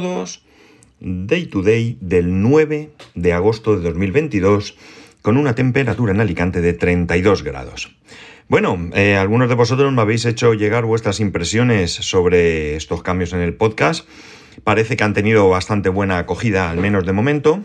todos. 0.00 0.42
Day 0.98 1.46
to 1.46 1.62
day 1.62 1.96
del 2.00 2.42
9 2.42 2.90
de 3.14 3.32
agosto 3.32 3.76
de 3.76 3.82
2022 3.82 4.76
con 5.22 5.36
una 5.36 5.54
temperatura 5.54 6.12
en 6.12 6.20
Alicante 6.20 6.60
de 6.60 6.72
32 6.72 7.44
grados. 7.44 7.94
Bueno, 8.48 8.90
eh, 8.94 9.14
algunos 9.14 9.48
de 9.48 9.54
vosotros 9.54 9.92
me 9.92 10.02
habéis 10.02 10.24
hecho 10.24 10.52
llegar 10.52 10.84
vuestras 10.84 11.20
impresiones 11.20 11.92
sobre 11.92 12.74
estos 12.74 13.04
cambios 13.04 13.32
en 13.34 13.40
el 13.40 13.54
podcast. 13.54 14.08
Parece 14.64 14.96
que 14.96 15.04
han 15.04 15.14
tenido 15.14 15.48
bastante 15.48 15.90
buena 15.90 16.18
acogida, 16.18 16.70
al 16.70 16.78
menos 16.78 17.06
de 17.06 17.12
momento. 17.12 17.62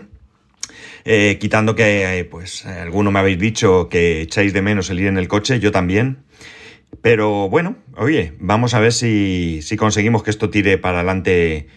Eh, 1.06 1.40
quitando 1.42 1.74
que, 1.74 2.20
eh, 2.20 2.26
pues, 2.26 2.64
alguno 2.64 3.10
me 3.10 3.18
habéis 3.18 3.40
dicho 3.40 3.90
que 3.90 4.22
echáis 4.22 4.54
de 4.54 4.62
menos 4.62 4.92
el 4.92 5.00
ir 5.00 5.08
en 5.08 5.18
el 5.18 5.28
coche, 5.28 5.60
yo 5.60 5.72
también. 5.72 6.20
Pero 7.02 7.50
bueno, 7.50 7.78
oye, 7.98 8.34
vamos 8.40 8.76
a 8.76 8.80
ver 8.80 8.94
si, 8.94 9.62
conseguimos 9.80 10.22
que 10.22 10.30
esto 10.30 10.52
tire 10.52 10.78
para 10.78 11.00
adelante 11.00 11.68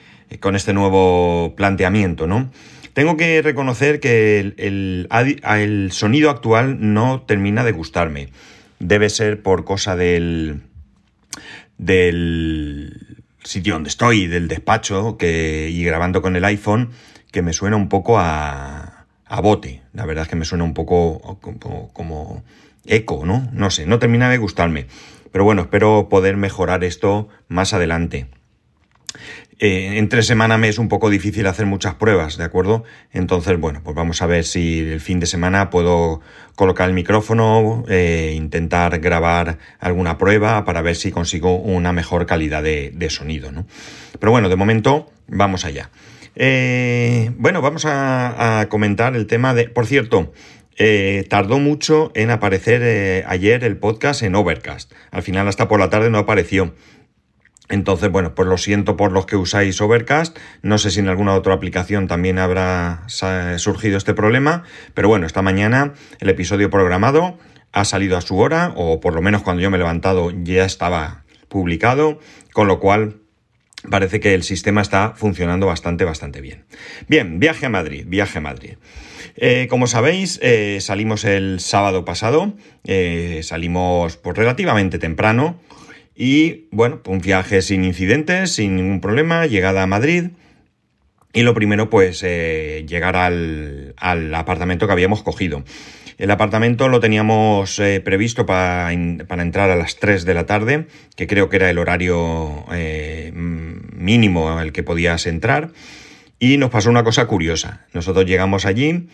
con 0.41 0.57
este 0.57 0.73
nuevo 0.73 1.55
planteamiento, 1.57 2.27
¿no? 2.27 2.51
Tengo 2.93 3.17
que 3.17 3.41
reconocer 3.41 4.01
que 4.01 4.39
el, 4.39 5.09
el, 5.09 5.93
sonido 5.93 6.29
actual 6.29 6.93
no 6.93 7.23
termina 7.23 7.65
de 7.65 7.73
gustarme. 7.73 8.29
Debe 8.81 9.09
ser 9.09 9.43
por 9.43 9.65
cosa 9.65 9.97
del, 9.97 10.61
del 11.79 13.25
sitio 13.43 13.75
donde 13.75 13.89
estoy, 13.89 14.27
del 14.27 14.49
despacho, 14.49 15.17
que, 15.17 15.71
y 15.71 15.85
grabando 15.85 16.21
con 16.21 16.37
el 16.37 16.45
iPhone, 16.45 16.91
que 17.31 17.41
me 17.41 17.55
suena 17.55 17.77
un 17.77 17.89
poco 17.89 18.19
a, 18.19 19.07
a 19.25 19.41
bote. 19.41 19.81
La 19.95 20.05
verdad 20.05 20.25
es 20.25 20.29
que 20.29 20.37
me 20.37 20.45
suena 20.45 20.65
un 20.65 20.75
poco 20.75 21.39
como, 21.41 21.91
como 21.95 22.45
eco, 22.85 23.25
¿no? 23.25 23.49
No 23.53 23.71
sé, 23.71 23.87
no 23.87 23.99
termina 23.99 24.29
de 24.29 24.37
gustarme. 24.37 24.87
Pero 25.31 25.45
bueno, 25.45 25.63
espero 25.63 26.09
poder 26.11 26.37
mejorar 26.37 26.85
esto 26.85 27.29
más 27.49 27.73
adelante. 27.73 28.27
Eh, 29.65 29.97
entre 29.99 30.25
semana 30.25 30.59
me 30.59 30.69
es 30.69 30.81
un 30.81 30.89
poco 30.89 31.09
difícil 31.09 31.47
hacer 31.47 31.67
muchas 31.67 31.95
pruebas, 31.95 32.37
¿de 32.37 32.43
acuerdo? 32.43 32.83
Entonces, 33.13 33.61
bueno, 33.61 33.81
pues 33.85 33.95
vamos 33.95 34.21
a 34.21 34.27
ver 34.27 34.43
si 34.43 34.81
el 34.81 35.01
fin 35.01 35.21
de 35.21 35.27
semana 35.27 35.71
puedo 35.71 36.21
colocar 36.57 36.89
el 36.89 36.97
micrófono, 36.97 37.85
e 37.89 38.33
intentar 38.35 38.99
grabar 38.99 39.59
alguna 39.79 40.19
prueba 40.19 40.65
para 40.65 40.83
ver 40.83 40.97
si 40.97 41.13
consigo 41.13 41.55
una 41.61 41.93
mejor 41.93 42.27
calidad 42.27 42.65
de, 42.65 43.07
sonido, 43.09 43.53
¿no? 43.53 43.65
Pero 44.19 44.33
bueno, 44.33 44.49
de 44.49 44.57
momento, 44.57 45.13
vamos 45.29 45.65
allá. 45.65 45.91
Eh, 46.35 47.31
bueno, 47.39 47.63
vamos 47.63 47.85
a 47.87 48.67
comentar 48.69 49.15
el 49.15 49.29
tema 49.29 49.55
de... 49.55 49.69
Por 49.69 49.87
cierto, 49.87 50.33
eh, 50.77 51.27
tardó 51.29 51.59
mucho 51.59 52.11
en 52.15 52.31
aparecer 52.31 52.81
eh, 52.83 53.25
ayer 53.27 53.63
el 53.65 53.77
podcast 53.77 54.23
en 54.23 54.35
Overcast. 54.35 54.93
Al 55.11 55.23
final 55.23 55.47
hasta 55.49 55.69
por 55.69 55.79
la 55.79 55.91
tarde 55.91 56.11
no 56.11 56.19
apareció. 56.19 56.75
Entonces, 57.73 58.11
bueno, 58.11 58.35
pues 58.35 58.47
lo 58.47 58.59
siento 58.59 58.99
por 58.99 59.13
los 59.13 59.25
que 59.25 59.35
usáis 59.35 59.81
Overcast. 59.81 60.39
No 60.61 60.77
sé 60.77 60.91
si 60.91 61.01
en 61.01 61.09
alguna 61.09 61.33
otra 61.33 61.55
aplicación 61.55 62.07
también 62.07 62.39
habrá 62.39 63.05
surgido 63.57 63.97
este 63.97 64.13
problema. 64.13 64.65
Pero 64.93 65.09
bueno, 65.09 65.25
esta 65.25 65.41
mañana 65.41 65.95
el 66.21 66.29
episodio 66.29 66.69
programado 66.69 67.39
ha 67.73 67.87
salido 67.87 68.19
a 68.19 68.21
su 68.21 68.39
hora, 68.39 68.75
o 68.77 69.01
por 69.01 69.15
lo 69.15 69.23
menos 69.23 69.41
cuando 69.41 69.63
yo 69.63 69.71
me 69.71 69.79
he 69.79 69.79
levantado 69.79 70.31
ya 70.45 70.67
estaba 70.67 71.25
publicado, 71.49 72.21
con 72.53 72.69
lo 72.69 72.79
cual 72.79 73.23
parece 73.89 74.21
que 74.21 74.35
el 74.35 74.43
sistema 74.43 74.83
está 74.83 75.15
funcionando 75.17 75.65
bastante, 75.65 76.05
bastante 76.05 76.43
bien. 76.43 76.67
Bien, 77.09 77.41
viaje 77.41 77.65
a 77.65 77.71
Madrid, 77.71 78.05
viaje 78.07 78.37
a 78.37 78.43
Madrid. 78.43 78.75
Eh, 79.37 79.67
como 79.71 79.87
sabéis, 79.87 80.39
eh, 80.43 80.77
salimos 80.83 81.25
el 81.25 81.59
sábado 81.59 82.05
pasado, 82.05 82.53
eh, 82.85 83.41
salimos 83.43 84.19
pues, 84.19 84.37
relativamente 84.37 84.99
temprano 84.99 85.59
y 86.15 86.67
bueno, 86.71 87.01
un 87.07 87.19
viaje 87.21 87.63
sin 87.63 87.85
incidentes, 87.85 88.55
sin 88.55 88.77
ningún 88.77 89.01
problema, 89.01 89.47
llegada 89.47 89.83
a 89.83 89.87
Madrid. 89.87 90.31
Y 91.33 91.43
lo 91.43 91.55
primero, 91.55 91.89
pues, 91.89 92.21
llegar 92.21 93.17
al, 93.17 93.95
apartamento 94.35 94.87
que 94.87 94.93
habíamos 94.93 95.23
cogido. 95.23 95.65
El 96.19 96.31
apartamento 96.31 96.89
lo 96.89 97.01
teníamos 97.01 97.81
previsto 98.05 98.45
para, 98.45 98.91
para, 99.27 99.43
entrar 99.43 99.71
a 99.71 99.77
las 99.77 99.97
3 99.97 100.27
de 100.27 100.35
la 100.35 100.45
tarde, 100.45 100.87
que 101.17 101.27
creo 101.27 101.49
que 101.49 101.57
era 101.57 101.71
el 101.71 101.79
horario 101.79 102.67
mínimo 103.33 104.51
al 104.51 104.73
que 104.73 104.83
podías 104.83 105.27
entrar. 105.27 105.71
Y 106.39 106.59
nos 106.59 106.71
pasó 106.71 106.91
una 106.91 107.05
cosa 107.05 107.27
curiosa. 107.27 107.87
Nosotros 107.95 108.27
llegamos 108.27 108.67
allí 108.67 109.09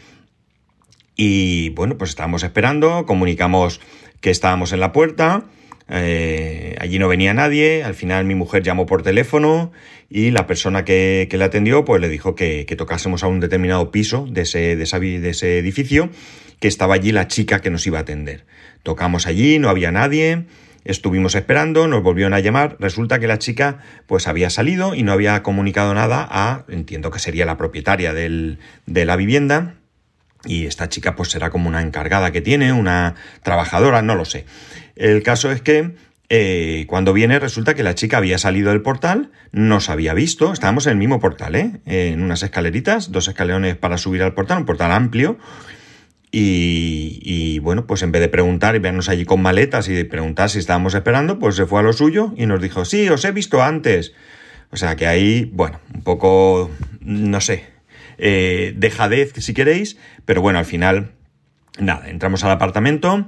y 1.20 1.70
bueno, 1.70 1.98
pues 1.98 2.10
estábamos 2.10 2.44
esperando, 2.44 3.04
comunicamos 3.04 3.80
que 4.20 4.30
estábamos 4.30 4.72
en 4.72 4.78
la 4.78 4.92
puerta, 4.92 5.44
eh, 5.90 6.76
allí 6.80 6.98
no 6.98 7.08
venía 7.08 7.32
nadie, 7.34 7.82
al 7.82 7.94
final 7.94 8.24
mi 8.24 8.34
mujer 8.34 8.62
llamó 8.62 8.86
por 8.86 9.02
teléfono 9.02 9.72
y 10.10 10.30
la 10.30 10.46
persona 10.46 10.84
que, 10.84 11.28
le 11.30 11.44
atendió 11.44 11.84
pues 11.84 12.00
le 12.00 12.08
dijo 12.08 12.34
que, 12.34 12.64
tocásemos 12.76 13.22
a 13.22 13.26
un 13.26 13.40
determinado 13.40 13.90
piso 13.90 14.26
de 14.28 14.42
ese, 14.42 14.76
de, 14.76 15.30
ese 15.30 15.58
edificio, 15.58 16.10
que 16.60 16.68
estaba 16.68 16.94
allí 16.94 17.12
la 17.12 17.28
chica 17.28 17.60
que 17.60 17.70
nos 17.70 17.86
iba 17.86 17.98
a 17.98 18.02
atender. 18.02 18.44
Tocamos 18.82 19.26
allí, 19.26 19.58
no 19.58 19.68
había 19.68 19.90
nadie, 19.90 20.46
Estuvimos 20.84 21.34
esperando, 21.34 21.86
nos 21.86 22.02
volvieron 22.02 22.32
a 22.32 22.40
llamar, 22.40 22.76
resulta 22.78 23.18
que 23.18 23.26
la 23.26 23.38
chica 23.38 23.80
pues 24.06 24.26
había 24.26 24.48
salido 24.48 24.94
y 24.94 25.02
no 25.02 25.12
había 25.12 25.42
comunicado 25.42 25.92
nada 25.92 26.26
a, 26.30 26.64
entiendo 26.68 27.10
que 27.10 27.18
sería 27.18 27.44
la 27.44 27.58
propietaria 27.58 28.14
de 28.14 28.56
la 28.86 29.16
vivienda, 29.16 29.74
y 30.44 30.66
esta 30.66 30.88
chica 30.88 31.16
pues 31.16 31.30
será 31.30 31.50
como 31.50 31.68
una 31.68 31.82
encargada 31.82 32.30
que 32.30 32.40
tiene, 32.40 32.72
una 32.72 33.14
trabajadora, 33.42 34.02
no 34.02 34.14
lo 34.14 34.24
sé. 34.24 34.44
El 34.96 35.22
caso 35.22 35.50
es 35.50 35.62
que 35.62 35.94
eh, 36.28 36.84
cuando 36.88 37.12
viene 37.12 37.38
resulta 37.38 37.74
que 37.74 37.82
la 37.82 37.94
chica 37.94 38.18
había 38.18 38.38
salido 38.38 38.70
del 38.70 38.82
portal, 38.82 39.30
nos 39.52 39.88
había 39.88 40.14
visto, 40.14 40.52
estábamos 40.52 40.86
en 40.86 40.92
el 40.92 40.98
mismo 40.98 41.20
portal, 41.20 41.54
¿eh? 41.54 41.80
en 41.86 42.22
unas 42.22 42.42
escaleritas, 42.42 43.12
dos 43.12 43.28
escalerones 43.28 43.76
para 43.76 43.98
subir 43.98 44.22
al 44.22 44.34
portal, 44.34 44.58
un 44.58 44.66
portal 44.66 44.92
amplio, 44.92 45.38
y, 46.30 47.58
bueno, 47.60 47.86
pues 47.86 48.02
en 48.02 48.12
vez 48.12 48.20
de 48.20 48.28
preguntar 48.28 48.76
y 48.76 48.78
vernos 48.80 49.08
allí 49.08 49.24
con 49.24 49.40
maletas 49.40 49.88
y 49.88 49.94
de 49.94 50.04
preguntar 50.04 50.50
si 50.50 50.58
estábamos 50.58 50.94
esperando, 50.94 51.38
pues 51.38 51.56
se 51.56 51.64
fue 51.64 51.80
a 51.80 51.82
lo 51.82 51.92
suyo 51.92 52.34
y 52.36 52.46
nos 52.46 52.60
dijo, 52.60 52.84
sí, 52.84 53.08
os 53.08 53.24
he 53.24 53.32
visto 53.32 53.62
antes. 53.62 54.12
O 54.70 54.76
sea 54.76 54.96
que 54.96 55.06
ahí, 55.06 55.50
bueno, 55.54 55.80
un 55.94 56.02
poco, 56.02 56.70
no 57.00 57.40
sé, 57.40 57.64
eh, 58.18 58.74
dejadez 58.76 59.32
si 59.38 59.54
queréis, 59.54 59.96
pero 60.28 60.42
bueno, 60.42 60.58
al 60.58 60.66
final, 60.66 61.12
nada, 61.78 62.10
entramos 62.10 62.44
al 62.44 62.50
apartamento. 62.50 63.26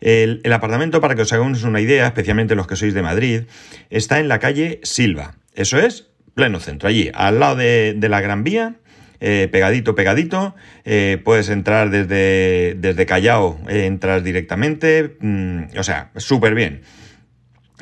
El, 0.00 0.40
apartamento, 0.50 1.02
para 1.02 1.14
que 1.14 1.20
os 1.20 1.32
hagáis 1.34 1.62
una 1.62 1.82
idea, 1.82 2.06
especialmente 2.06 2.54
los 2.54 2.66
que 2.66 2.74
sois 2.74 2.94
de 2.94 3.02
Madrid, 3.02 3.42
está 3.90 4.18
en 4.18 4.28
la 4.28 4.38
calle 4.38 4.80
Silva. 4.82 5.34
Eso 5.54 5.78
es, 5.78 6.08
pleno 6.32 6.58
centro, 6.58 6.88
allí, 6.88 7.10
al 7.12 7.38
lado 7.38 7.56
de 7.56 8.08
la 8.08 8.22
Gran 8.22 8.44
Vía 8.44 8.76
eh, 9.20 9.48
pegadito, 9.52 9.94
pegadito. 9.94 10.54
Eh, 10.86 11.20
puedes 11.22 11.50
entrar 11.50 11.90
desde, 11.90 12.76
desde 12.78 13.04
Callao, 13.04 13.60
eh, 13.68 13.84
entras 13.84 14.24
directamente. 14.24 15.18
Mm, 15.20 15.76
o 15.76 15.82
sea, 15.82 16.10
súper 16.16 16.54
bien. 16.54 16.80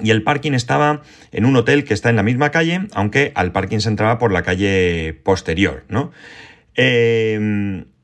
Y 0.02 0.10
el 0.10 0.24
parking 0.24 0.54
estaba 0.54 1.02
en 1.30 1.44
un 1.44 1.54
hotel 1.54 1.84
que 1.84 1.94
está 1.94 2.10
en 2.10 2.16
la 2.16 2.24
misma 2.24 2.50
calle, 2.50 2.88
aunque 2.94 3.30
al 3.36 3.52
parking 3.52 3.78
se 3.78 3.88
entraba 3.88 4.18
por 4.18 4.32
la 4.32 4.42
calle 4.42 5.14
posterior, 5.22 5.84
¿no? 5.88 6.10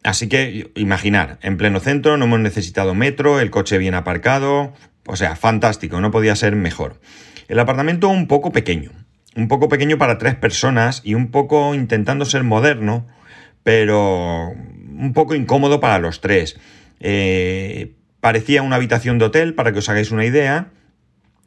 Así 0.02 0.28
que 0.28 0.70
imaginar, 0.74 1.38
en 1.42 1.56
pleno 1.56 1.80
centro, 1.80 2.16
no 2.16 2.24
hemos 2.24 2.40
necesitado 2.40 2.94
metro, 2.94 3.40
el 3.40 3.50
coche 3.50 3.78
bien 3.78 3.94
aparcado, 3.94 4.72
o 5.06 5.16
sea, 5.16 5.36
fantástico, 5.36 6.00
no 6.00 6.10
podía 6.10 6.36
ser 6.36 6.56
mejor. 6.56 7.00
El 7.48 7.58
apartamento 7.58 8.08
un 8.08 8.26
poco 8.26 8.52
pequeño, 8.52 8.90
un 9.36 9.48
poco 9.48 9.68
pequeño 9.68 9.98
para 9.98 10.18
tres 10.18 10.34
personas 10.34 11.00
y 11.04 11.14
un 11.14 11.30
poco 11.30 11.74
intentando 11.74 12.24
ser 12.24 12.44
moderno, 12.44 13.06
pero 13.62 14.48
un 14.48 15.12
poco 15.14 15.34
incómodo 15.34 15.80
para 15.80 15.98
los 15.98 16.20
tres. 16.20 16.58
Eh, 17.00 17.94
parecía 18.20 18.62
una 18.62 18.76
habitación 18.76 19.18
de 19.18 19.26
hotel, 19.26 19.54
para 19.54 19.72
que 19.72 19.80
os 19.80 19.88
hagáis 19.88 20.10
una 20.10 20.24
idea. 20.24 20.68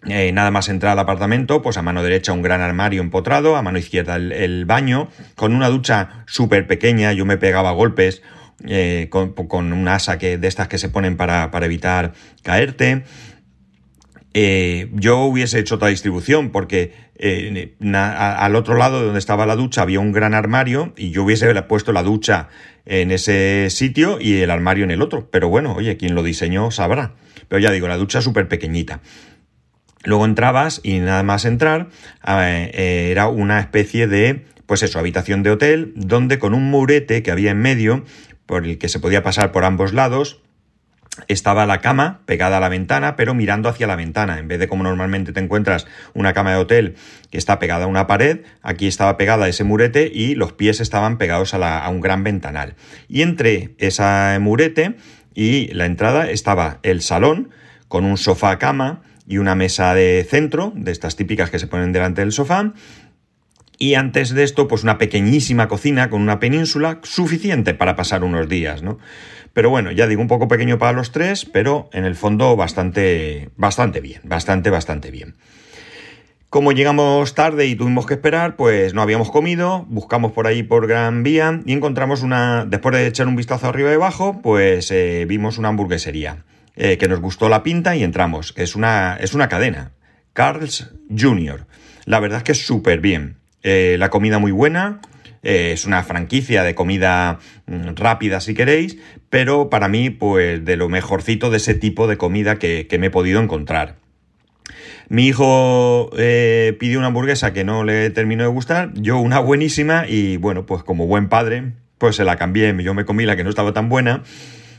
Eh, 0.07 0.31
nada 0.33 0.51
más 0.51 0.69
entrar 0.69 0.91
al 0.91 0.99
apartamento, 0.99 1.63
pues 1.63 1.77
a 1.77 1.81
mano 1.81 2.03
derecha 2.03 2.31
un 2.31 2.43
gran 2.43 2.61
armario 2.61 3.01
empotrado, 3.01 3.55
a 3.55 3.63
mano 3.63 3.79
izquierda 3.79 4.17
el, 4.17 4.65
baño, 4.65 5.09
con 5.35 5.55
una 5.55 5.69
ducha 5.69 6.23
súper 6.27 6.67
pequeña, 6.67 7.11
yo 7.13 7.25
me 7.25 7.37
pegaba 7.37 7.71
golpes 7.71 8.21
eh, 8.63 9.07
con, 9.09 9.33
con, 9.33 9.73
un 9.73 9.87
asa 9.87 10.17
que, 10.17 10.37
de 10.37 10.47
estas 10.47 10.67
que 10.67 10.77
se 10.77 10.89
ponen 10.89 11.17
para, 11.17 11.51
para 11.51 11.65
evitar 11.65 12.13
caerte. 12.43 13.03
Eh, 14.37 14.89
yo 14.91 15.19
hubiese 15.19 15.59
hecho 15.59 15.75
otra 15.75 15.87
distribución 15.87 16.51
porque 16.51 16.93
eh, 17.15 17.75
al 17.93 18.55
otro 18.57 18.75
lado 18.75 18.99
de 18.99 19.05
donde 19.05 19.19
estaba 19.19 19.45
la 19.45 19.55
ducha 19.55 19.81
había 19.81 20.01
un 20.01 20.11
gran 20.11 20.33
armario 20.33 20.93
y 20.97 21.11
yo 21.11 21.23
hubiese 21.23 21.53
puesto 21.63 21.93
la 21.93 22.03
ducha 22.03 22.49
en 22.85 23.11
ese 23.11 23.69
sitio 23.69 24.19
y 24.19 24.41
el 24.41 24.51
armario 24.51 24.83
en 24.83 24.91
el 24.91 25.01
otro. 25.01 25.29
Pero 25.31 25.47
bueno, 25.47 25.73
oye, 25.73 25.95
quien 25.95 26.15
lo 26.15 26.23
diseñó 26.23 26.69
sabrá. 26.71 27.13
Pero 27.47 27.59
ya 27.59 27.71
digo, 27.71 27.87
la 27.87 27.95
ducha 27.95 28.21
súper 28.21 28.49
pequeñita. 28.49 28.99
Luego 30.03 30.25
entrabas 30.25 30.81
y 30.83 30.99
nada 30.99 31.23
más 31.23 31.45
entrar 31.45 31.87
eh, 32.27 33.07
era 33.11 33.27
una 33.29 33.59
especie 33.59 34.07
de, 34.07 34.45
pues 34.65 34.83
eso, 34.83 34.99
habitación 34.99 35.43
de 35.43 35.51
hotel 35.51 35.93
donde 35.95 36.39
con 36.39 36.53
un 36.53 36.69
murete 36.69 37.23
que 37.23 37.31
había 37.31 37.51
en 37.51 37.59
medio 37.59 38.03
por 38.45 38.65
el 38.65 38.77
que 38.77 38.89
se 38.89 38.99
podía 38.99 39.23
pasar 39.23 39.51
por 39.51 39.65
ambos 39.65 39.93
lados, 39.93 40.41
estaba 41.27 41.65
la 41.65 41.79
cama 41.79 42.21
pegada 42.25 42.57
a 42.57 42.59
la 42.59 42.69
ventana, 42.69 43.15
pero 43.15 43.33
mirando 43.33 43.69
hacia 43.69 43.87
la 43.87 43.95
ventana. 43.95 44.39
En 44.39 44.47
vez 44.47 44.59
de 44.59 44.67
como 44.67 44.83
normalmente 44.83 45.31
te 45.31 45.39
encuentras 45.39 45.87
una 46.13 46.33
cama 46.33 46.51
de 46.51 46.57
hotel 46.57 46.95
que 47.31 47.37
está 47.37 47.59
pegada 47.59 47.85
a 47.85 47.87
una 47.87 48.07
pared, 48.07 48.41
aquí 48.61 48.87
estaba 48.87 49.17
pegada 49.17 49.45
a 49.45 49.47
ese 49.47 49.63
murete 49.63 50.11
y 50.13 50.35
los 50.35 50.53
pies 50.53 50.79
estaban 50.81 51.17
pegados 51.17 51.53
a, 51.53 51.89
un 51.89 52.01
gran 52.01 52.23
ventanal. 52.23 52.75
Y 53.07 53.21
entre 53.21 53.75
ese 53.77 54.39
murete 54.39 54.97
y 55.33 55.67
la 55.73 55.85
entrada 55.85 56.29
estaba 56.29 56.79
el 56.83 57.01
salón 57.01 57.51
con 57.87 58.03
un 58.03 58.17
sofá 58.17 58.57
cama 58.59 59.01
y 59.27 59.37
una 59.37 59.55
mesa 59.55 59.93
de 59.95 60.25
centro, 60.29 60.71
de 60.75 60.91
estas 60.91 61.15
típicas 61.15 61.49
que 61.49 61.59
se 61.59 61.67
ponen 61.67 61.91
delante 61.91 62.21
del 62.21 62.31
sofá, 62.31 62.73
y 63.77 63.95
antes 63.95 64.33
de 64.33 64.43
esto, 64.43 64.67
pues 64.67 64.83
una 64.83 64.97
pequeñísima 64.97 65.67
cocina 65.67 66.09
con 66.09 66.21
una 66.21 66.39
península 66.39 66.99
suficiente 67.03 67.73
para 67.73 67.95
pasar 67.95 68.23
unos 68.23 68.47
días, 68.47 68.83
¿no? 68.83 68.99
Pero 69.53 69.69
bueno, 69.69 69.91
ya 69.91 70.07
digo, 70.07 70.21
un 70.21 70.27
poco 70.27 70.47
pequeño 70.47 70.77
para 70.77 70.91
los 70.91 71.11
tres, 71.11 71.45
pero 71.45 71.89
en 71.93 72.03
el 72.03 72.15
fondo 72.15 72.55
bastante, 72.55 73.49
bastante 73.55 74.01
bien, 74.01 74.21
bastante, 74.23 74.69
bastante 74.69 75.11
bien. 75.11 75.35
Como 76.49 76.71
llegamos 76.71 77.35
tarde 77.35 77.65
y 77.65 77.75
tuvimos 77.75 78.05
que 78.05 78.13
esperar, 78.13 78.55
pues 78.55 78.93
no 78.93 79.01
habíamos 79.01 79.31
comido, 79.31 79.85
buscamos 79.89 80.31
por 80.31 80.47
ahí 80.47 80.63
por 80.63 80.87
Gran 80.87 81.23
Vía 81.23 81.61
y 81.65 81.73
encontramos 81.73 82.21
una, 82.21 82.65
después 82.65 82.95
de 82.95 83.07
echar 83.07 83.27
un 83.27 83.35
vistazo 83.35 83.67
arriba 83.67 83.91
y 83.91 83.95
abajo, 83.95 84.39
pues 84.41 84.89
eh, 84.91 85.25
vimos 85.27 85.57
una 85.57 85.69
hamburguesería 85.69 86.45
eh, 86.75 86.97
que 86.97 87.07
nos 87.07 87.19
gustó 87.19 87.49
la 87.49 87.63
pinta 87.63 87.95
y 87.95 88.03
entramos. 88.03 88.53
Es 88.55 88.75
una, 88.75 89.17
es 89.19 89.33
una 89.33 89.49
cadena, 89.49 89.91
Carl's 90.33 90.91
Jr. 91.09 91.65
La 92.05 92.19
verdad 92.19 92.37
es 92.37 92.43
que 92.43 92.51
es 92.53 92.65
súper 92.65 92.99
bien. 92.99 93.37
Eh, 93.67 93.95
la 93.97 94.11
comida 94.11 94.37
muy 94.37 94.51
buena, 94.51 95.01
eh, 95.41 95.71
es 95.73 95.85
una 95.85 96.03
franquicia 96.03 96.61
de 96.61 96.75
comida 96.75 97.39
mm, 97.65 97.95
rápida 97.95 98.39
si 98.39 98.53
queréis, 98.53 98.99
pero 99.31 99.71
para 99.71 99.87
mí 99.87 100.11
pues 100.11 100.63
de 100.63 100.77
lo 100.77 100.87
mejorcito 100.87 101.49
de 101.49 101.57
ese 101.57 101.73
tipo 101.73 102.05
de 102.05 102.15
comida 102.15 102.59
que, 102.59 102.87
me 102.99 103.07
he 103.07 103.09
podido 103.09 103.41
encontrar. 103.41 103.95
Mi 105.09 105.25
hijo 105.25 106.11
eh, 106.15 106.77
pidió 106.79 106.99
una 106.99 107.07
hamburguesa 107.07 107.53
que 107.53 107.63
no 107.63 107.83
le 107.83 108.11
terminó 108.11 108.43
de 108.43 108.49
gustar, 108.49 108.93
yo 108.93 109.17
una 109.17 109.39
buenísima 109.39 110.05
y 110.07 110.37
bueno, 110.37 110.67
pues 110.67 110.83
como 110.83 111.07
buen 111.07 111.27
padre, 111.27 111.71
pues 111.97 112.17
se 112.17 112.23
la 112.23 112.35
cambié, 112.35 112.75
yo 112.83 112.93
me 112.93 113.03
comí 113.03 113.25
la 113.25 113.35
que 113.35 113.43
no 113.43 113.49
estaba 113.49 113.73
tan 113.73 113.89
buena 113.89 114.21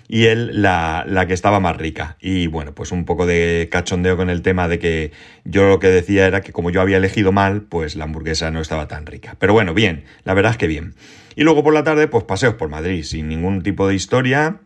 y 0.09 0.27
él 0.27 0.63
la, 0.63 1.05
la, 1.07 1.27
que 1.27 1.35
estaba 1.35 1.61
más 1.61 1.77
rica. 1.77 2.17
Y 2.21 2.47
bueno, 2.47 2.75
pues 2.75 2.93
un 2.93 3.05
poco 3.05 3.27
de 3.27 3.69
cachondeo 3.71 4.17
con 4.17 4.31
el 4.31 4.43
tema 4.43 4.69
de 4.69 4.79
que 4.79 5.13
yo 5.45 5.69
lo 5.69 5.79
que 5.79 5.89
decía 5.89 6.27
era 6.27 6.41
que 6.41 6.53
como 6.53 6.71
yo 6.71 6.81
había 6.81 6.99
elegido 6.99 7.33
mal, 7.33 7.63
pues 7.63 7.97
la 7.97 8.05
hamburguesa 8.05 8.51
no 8.51 8.61
estaba 8.61 8.89
tan 8.89 9.07
rica. 9.07 9.37
Pero 9.39 9.53
bueno, 9.53 9.75
bien, 9.75 10.05
la 10.25 10.35
verdad 10.35 10.53
es 10.53 10.59
que 10.59 10.67
bien. 10.67 10.95
Y 11.35 11.43
luego 11.43 11.63
por 11.63 11.75
la 11.75 11.85
tarde, 11.85 12.09
pues 12.09 12.25
paseos 12.25 12.55
por 12.55 12.69
Madrid, 12.69 13.03
sin 13.03 13.29
ningún 13.29 13.63
tipo 13.63 13.87
de 13.89 13.95
historia, 13.95 14.61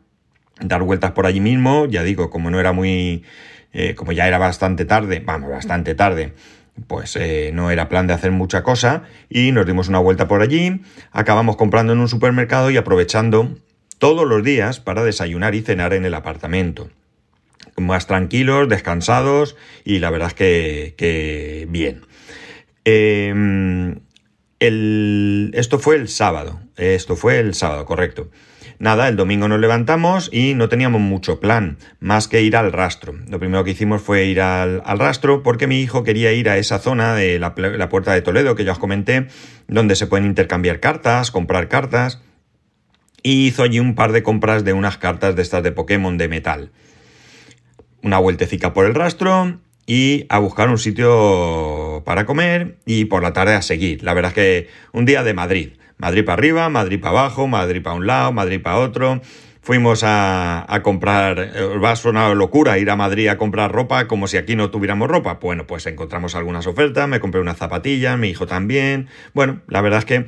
dar 0.60 0.82
vueltas 0.82 1.12
por 1.12 1.26
allí 1.26 1.40
mismo, 1.40 1.86
ya 1.86 2.02
digo, 2.02 2.30
como 2.30 2.50
no 2.50 2.60
era 2.60 2.72
muy... 2.72 3.24
Eh, 3.72 3.94
como 3.94 4.10
ya 4.10 4.26
era 4.26 4.38
bastante 4.38 4.84
tarde, 4.84 5.22
vamos, 5.24 5.48
bastante 5.48 5.94
tarde, 5.94 6.32
pues 6.88 7.14
eh, 7.14 7.52
no 7.54 7.70
era 7.70 7.88
plan 7.88 8.08
de 8.08 8.14
hacer 8.14 8.32
mucha 8.32 8.64
cosa 8.64 9.04
y 9.28 9.52
nos 9.52 9.64
dimos 9.64 9.88
una 9.88 10.00
vuelta 10.00 10.26
por 10.26 10.42
allí, 10.42 10.80
acabamos 11.12 11.56
comprando 11.56 11.92
en 11.92 12.00
un 12.00 12.08
supermercado 12.08 12.72
y 12.72 12.76
aprovechando 12.76 13.54
todos 14.00 14.26
los 14.26 14.42
días 14.42 14.80
para 14.80 15.04
desayunar 15.04 15.54
y 15.54 15.60
cenar 15.60 15.92
en 15.92 16.04
el 16.04 16.14
apartamento. 16.14 16.90
Más 17.76 18.06
tranquilos, 18.08 18.68
descansados 18.68 19.56
y 19.84 19.98
la 20.00 20.10
verdad 20.10 20.28
es 20.28 20.94
que, 20.94 21.66
bien. 21.68 22.06
Em, 22.84 24.00
esto 24.58 25.78
fue 25.78 25.96
el 25.96 26.08
sábado, 26.08 26.60
esto 26.76 27.14
fue 27.14 27.38
el 27.38 27.54
sábado, 27.54 27.84
correcto. 27.84 28.30
Nada, 28.78 29.08
el 29.08 29.16
domingo 29.16 29.46
nos 29.48 29.60
levantamos 29.60 30.30
y 30.32 30.54
no 30.54 30.70
teníamos 30.70 31.02
mucho 31.02 31.38
plan, 31.38 31.76
más 32.00 32.26
que 32.26 32.40
ir 32.40 32.56
al 32.56 32.72
rastro. 32.72 33.14
Lo 33.28 33.38
primero 33.38 33.64
que 33.64 33.72
hicimos 33.72 34.00
fue 34.00 34.24
ir 34.24 34.40
al, 34.40 34.82
rastro 34.98 35.42
porque 35.42 35.66
mi 35.66 35.82
hijo 35.82 36.04
quería 36.04 36.32
ir 36.32 36.48
a 36.48 36.56
esa 36.56 36.78
zona 36.78 37.14
de 37.14 37.38
la, 37.38 37.52
la 37.56 37.88
puerta 37.90 38.14
de 38.14 38.22
Toledo 38.22 38.54
que 38.54 38.64
ya 38.64 38.72
os 38.72 38.78
comenté, 38.78 39.26
donde 39.68 39.94
se 39.96 40.06
pueden 40.06 40.24
intercambiar 40.24 40.80
cartas, 40.80 41.30
comprar 41.30 41.68
cartas 41.68 42.22
y 43.22 43.46
hizo 43.46 43.62
allí 43.62 43.80
un 43.80 43.94
par 43.94 44.12
de 44.12 44.22
compras 44.22 44.64
de 44.64 44.72
unas 44.72 44.98
cartas 44.98 45.36
de 45.36 45.42
estas 45.42 45.62
de 45.62 45.72
Pokémon 45.72 46.16
de 46.18 46.28
metal. 46.28 46.70
Una 48.02 48.18
vueltecica 48.18 48.72
por 48.72 48.86
el 48.86 48.94
rastro 48.94 49.58
y 49.86 50.26
a 50.28 50.38
buscar 50.38 50.68
un 50.68 50.78
sitio 50.78 52.02
para 52.04 52.24
comer 52.24 52.78
y 52.86 53.06
por 53.06 53.22
la 53.22 53.32
tarde 53.32 53.54
a 53.54 53.62
seguir. 53.62 54.02
La 54.02 54.14
verdad 54.14 54.30
es 54.30 54.34
que 54.34 54.68
un 54.92 55.04
día 55.04 55.22
de 55.22 55.34
Madrid. 55.34 55.70
Madrid 55.98 56.24
para 56.24 56.34
arriba, 56.34 56.68
Madrid 56.68 57.00
para 57.00 57.18
abajo, 57.18 57.46
Madrid 57.46 57.82
para 57.82 57.96
un 57.96 58.06
lado, 58.06 58.32
Madrid 58.32 58.62
para 58.62 58.78
otro. 58.78 59.20
Fuimos 59.62 60.02
a, 60.02 60.64
a 60.72 60.82
comprar, 60.82 61.38
eh, 61.38 61.78
va 61.82 61.90
a 61.90 61.96
sonar 61.96 62.34
locura 62.34 62.78
ir 62.78 62.88
a 62.88 62.96
Madrid 62.96 63.28
a 63.28 63.36
comprar 63.36 63.70
ropa 63.70 64.08
como 64.08 64.26
si 64.26 64.38
aquí 64.38 64.56
no 64.56 64.70
tuviéramos 64.70 65.08
ropa. 65.08 65.38
Bueno, 65.42 65.66
pues 65.66 65.86
encontramos 65.86 66.34
algunas 66.34 66.66
ofertas, 66.66 67.06
me 67.06 67.20
compré 67.20 67.42
unas 67.42 67.58
zapatillas, 67.58 68.18
mi 68.18 68.30
hijo 68.30 68.46
también. 68.46 69.08
Bueno, 69.34 69.60
la 69.68 69.82
verdad 69.82 69.98
es 69.98 70.04
que 70.06 70.26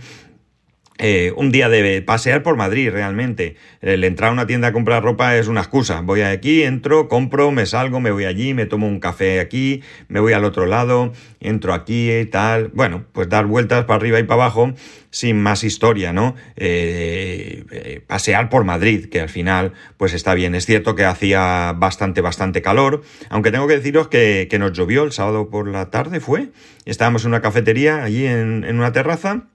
eh, 1.05 1.33
un 1.37 1.51
día 1.51 1.69
de 1.69 2.01
pasear 2.01 2.45
por 2.45 2.57
Madrid 2.57 2.89
realmente. 2.91 3.57
El 3.81 4.05
entrar 4.05 4.31
a 4.31 4.33
una 4.33 4.47
tienda 4.47 4.69
a 4.69 4.73
comprar 4.73 5.03
ropa 5.03 5.37
es 5.37 5.49
una 5.49 5.61
excusa. 5.61 6.01
Voy 6.01 6.23
aquí, 6.23 6.63
entro, 6.63 7.09
compro, 7.09 7.51
me 7.51 7.67
salgo, 7.67 7.99
me 7.99 8.13
voy 8.13 8.25
allí, 8.25 8.55
me 8.55 8.67
tomo 8.67 8.87
un 8.87 9.01
café 9.01 9.41
aquí, 9.41 9.83
me 10.07 10.21
voy 10.21 10.33
al 10.33 10.45
otro 10.45 10.65
lado, 10.65 11.13
entro 11.41 11.75
aquí 11.75 12.13
y 12.13 12.27
tal. 12.27 12.69
Bueno, 12.69 13.05
pues 13.11 13.29
dar 13.29 13.47
vueltas 13.47 13.85
para 13.85 13.97
arriba 13.97 14.21
y 14.21 14.23
para 14.23 14.45
abajo 14.45 14.75
sin 15.11 15.43
más 15.43 15.65
historia, 15.65 16.13
¿no? 16.13 16.37
Eh, 16.57 17.65
eh, 17.73 18.01
pasear 18.07 18.49
por 18.49 18.63
Madrid, 18.63 19.09
que 19.11 19.21
al 19.21 19.29
final 19.29 19.73
pues 19.97 20.15
está 20.15 20.35
bien. 20.35 20.55
Es 20.55 20.67
cierto 20.67 20.95
que 20.95 21.05
hacía 21.05 21.75
bastante, 21.77 22.21
bastante 22.21 22.63
calor, 22.63 23.03
aunque 23.29 23.51
tengo 23.51 23.67
que 23.67 23.75
deciros 23.75 24.07
que, 24.07 24.49
nos 24.61 24.73
llovió 24.73 25.03
el 25.03 25.11
sábado 25.11 25.51
por 25.51 25.67
la 25.67 25.91
tarde, 25.91 26.21
fue. 26.21 26.51
Estábamos 26.85 27.25
en 27.25 27.31
una 27.31 27.43
cafetería 27.43 28.05
allí 28.05 28.25
en, 28.25 28.63
en 28.63 28.79
una 28.79 28.93
terraza 28.93 29.49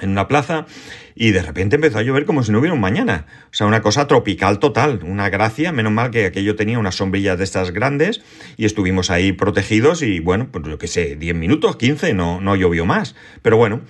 en 0.00 0.10
una 0.10 0.28
plaza 0.28 0.66
y 1.14 1.32
de 1.32 1.42
repente 1.42 1.76
empezó 1.76 1.98
a 1.98 2.02
llover 2.02 2.24
como 2.24 2.42
si 2.42 2.52
no 2.52 2.58
hubiera 2.58 2.74
un 2.74 2.80
mañana. 2.80 3.26
O 3.46 3.54
sea, 3.54 3.66
una 3.66 3.82
cosa 3.82 4.06
tropical 4.06 4.58
total, 4.58 5.00
una 5.04 5.28
gracia, 5.28 5.72
menos 5.72 5.92
mal 5.92 6.10
que 6.10 6.26
aquello 6.26 6.56
tenía 6.56 6.78
unas 6.78 6.94
sombrillas 6.94 7.38
de 7.38 7.44
estas 7.44 7.72
grandes 7.72 8.22
y 8.56 8.64
estuvimos 8.64 9.10
ahí 9.10 9.32
protegidos 9.32 10.02
y 10.02 10.20
bueno, 10.20 10.48
pues 10.50 10.64
yo 10.66 10.78
qué 10.78 10.86
sé, 10.86 11.16
10 11.16 11.34
minutos, 11.34 11.76
15, 11.76 12.14
no, 12.14 12.40
no 12.40 12.56
llovió 12.56 12.86
más. 12.86 13.14
Pero 13.42 13.56
bueno, 13.56 13.82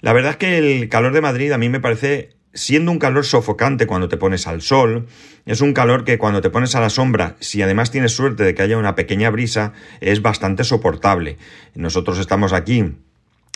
la 0.00 0.12
verdad 0.12 0.32
es 0.32 0.36
que 0.36 0.58
el 0.58 0.88
calor 0.88 1.12
de 1.12 1.20
Madrid 1.20 1.52
a 1.52 1.58
mí 1.58 1.68
me 1.68 1.80
parece 1.80 2.40
siendo 2.52 2.90
un 2.90 2.98
calor 2.98 3.24
sofocante 3.24 3.86
cuando 3.86 4.08
te 4.08 4.16
pones 4.16 4.46
al 4.46 4.62
sol, 4.62 5.06
es 5.46 5.60
un 5.60 5.72
calor 5.72 6.04
que 6.04 6.18
cuando 6.18 6.40
te 6.40 6.50
pones 6.50 6.74
a 6.74 6.80
la 6.80 6.90
sombra, 6.90 7.36
si 7.40 7.62
además 7.62 7.90
tienes 7.90 8.12
suerte 8.12 8.42
de 8.42 8.54
que 8.54 8.62
haya 8.62 8.76
una 8.76 8.94
pequeña 8.94 9.30
brisa, 9.30 9.72
es 10.00 10.22
bastante 10.22 10.64
soportable. 10.64 11.38
Nosotros 11.74 12.18
estamos 12.18 12.52
aquí 12.52 12.96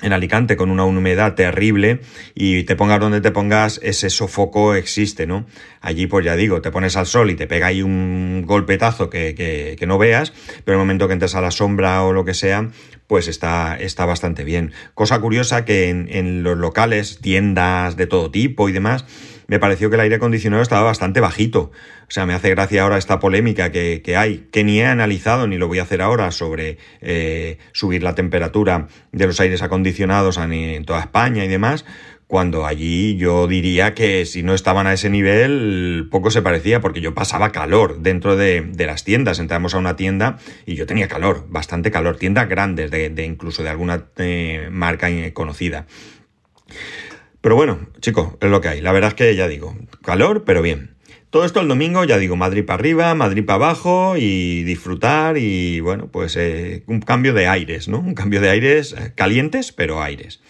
en 0.03 0.13
Alicante 0.13 0.57
con 0.57 0.71
una 0.71 0.85
humedad 0.85 1.35
terrible 1.35 2.01
y 2.35 2.65
te 2.65 2.77
pongas 2.77 3.01
donde 3.01 3.21
te 3.21 3.31
pongas, 3.31 3.81
ese 3.83 4.11
sofoco 4.11 4.75
existe, 4.75 5.27
¿no? 5.27 5.47
Allí, 5.81 6.07
pues 6.07 6.25
ya 6.25 6.37
digo, 6.37 6.61
te 6.61 6.71
pones 6.71 6.97
al 6.97 7.07
sol 7.07 7.31
y 7.31 7.37
te 7.37 7.47
pega 7.47 7.69
ahí 7.69 7.83
un 7.83 8.43
golpetazo 8.45 9.09
que, 9.09 9.35
que, 9.35 9.87
no 9.87 9.99
veas, 9.99 10.33
pero 10.65 10.77
el 10.77 10.81
momento 10.81 11.07
que 11.07 11.13
entres 11.13 11.35
a 11.35 11.41
la 11.41 11.51
sombra 11.51 12.03
o 12.03 12.13
lo 12.13 12.25
que 12.25 12.35
sea, 12.35 12.71
pues 13.07 13.29
está, 13.29 13.77
está 13.79 14.05
bastante 14.05 14.45
bien. 14.45 14.73
Cosa 14.95 15.21
curiosa 15.21 15.65
que 15.65 15.89
en, 15.91 16.09
en 16.11 16.43
los 16.43 16.57
locales, 16.59 17.19
tiendas 17.21 17.97
de 17.97 18.07
todo 18.07 18.31
tipo 18.31 18.69
y 18.69 18.73
demás, 18.73 19.05
me 19.47 19.59
pareció 19.59 19.91
que 19.91 19.97
el 19.97 20.01
aire 20.01 20.17
acondicionado 20.17 20.63
estaba 20.63 20.83
bastante 20.83 21.21
bajito. 21.21 21.71
O 22.09 22.11
sea, 22.11 22.27
me 22.27 22.35
hace 22.35 22.51
gracia 22.51 22.83
ahora 22.83 22.99
esta 22.99 23.19
polémica 23.19 23.71
que, 23.71 24.17
hay, 24.17 24.49
que 24.51 24.65
ni 24.65 24.81
he 24.81 24.87
analizado 24.87 25.47
ni 25.47 25.59
lo 25.59 25.69
voy 25.69 25.79
a 25.79 25.83
hacer 25.83 26.03
ahora 26.03 26.31
sobre 26.31 26.79
eh, 27.01 27.59
subir 27.73 28.03
la 28.03 28.15
temperatura 28.15 28.89
de 29.13 29.27
los 29.27 29.41
aires 29.41 29.63
acondicionados 29.63 30.39
en, 30.39 30.85
toda 30.85 31.01
España 31.01 31.45
y 31.45 31.49
demás, 31.49 31.85
cuando 32.27 32.67
allí 32.67 33.17
yo 33.17 33.47
diría 33.47 33.95
que 33.95 34.25
si 34.27 34.43
no 34.43 34.55
estaban 34.55 34.87
a 34.87 34.93
ese 34.93 35.11
nivel, 35.11 36.09
poco 36.11 36.31
se 36.31 36.43
parecía, 36.43 36.81
porque 36.81 37.01
yo 37.01 37.15
pasaba 37.15 37.53
calor 37.53 38.01
dentro 38.01 38.37
de, 38.37 38.73
las 38.77 39.05
tiendas. 39.05 39.39
Entramos 39.39 39.75
a 39.75 39.79
una 39.79 39.97
tienda 39.97 40.39
y 40.67 40.75
yo 40.75 40.87
tenía 40.87 41.09
calor, 41.09 41.47
bastante 41.49 41.91
calor, 41.91 42.17
tiendas 42.17 42.49
grandes, 42.49 42.91
de, 42.91 43.25
incluso 43.25 43.63
de 43.63 43.71
alguna 43.71 44.07
eh, 44.17 44.69
marca 44.71 45.09
conocida. 45.33 45.87
Pero 47.45 47.57
bueno, 47.57 47.79
chicos, 48.01 48.29
es 48.41 48.49
lo 48.49 48.63
que 48.63 48.69
hay. 48.69 48.81
La 48.81 48.91
verdad 48.91 49.09
es 49.09 49.15
que 49.17 49.37
ya 49.37 49.49
digo, 49.49 49.77
calor, 50.03 50.45
pero 50.45 50.63
bien. 50.63 50.95
Todo 51.29 51.45
esto 51.45 51.61
el 51.61 51.69
domingo, 51.69 52.03
ya 52.05 52.17
digo, 52.17 52.37
Madrid 52.37 52.65
para 52.65 52.79
arriba, 52.79 53.15
Madrid 53.15 53.45
para 53.45 53.57
abajo 53.57 54.17
y 54.17 54.63
disfrutar 54.63 55.37
y 55.37 55.79
bueno, 55.81 56.09
pues 56.11 56.37
eh, 56.37 56.85
un 56.87 57.01
cambio 57.01 57.35
de 57.35 57.47
aires, 57.47 57.87
¿no? 57.87 57.99
Un 57.99 58.15
cambio 58.15 58.41
de 58.41 58.49
aires 58.49 58.95
eh, 58.99 59.13
calientes, 59.15 59.73
pero 59.73 60.03
aires. 60.03 60.41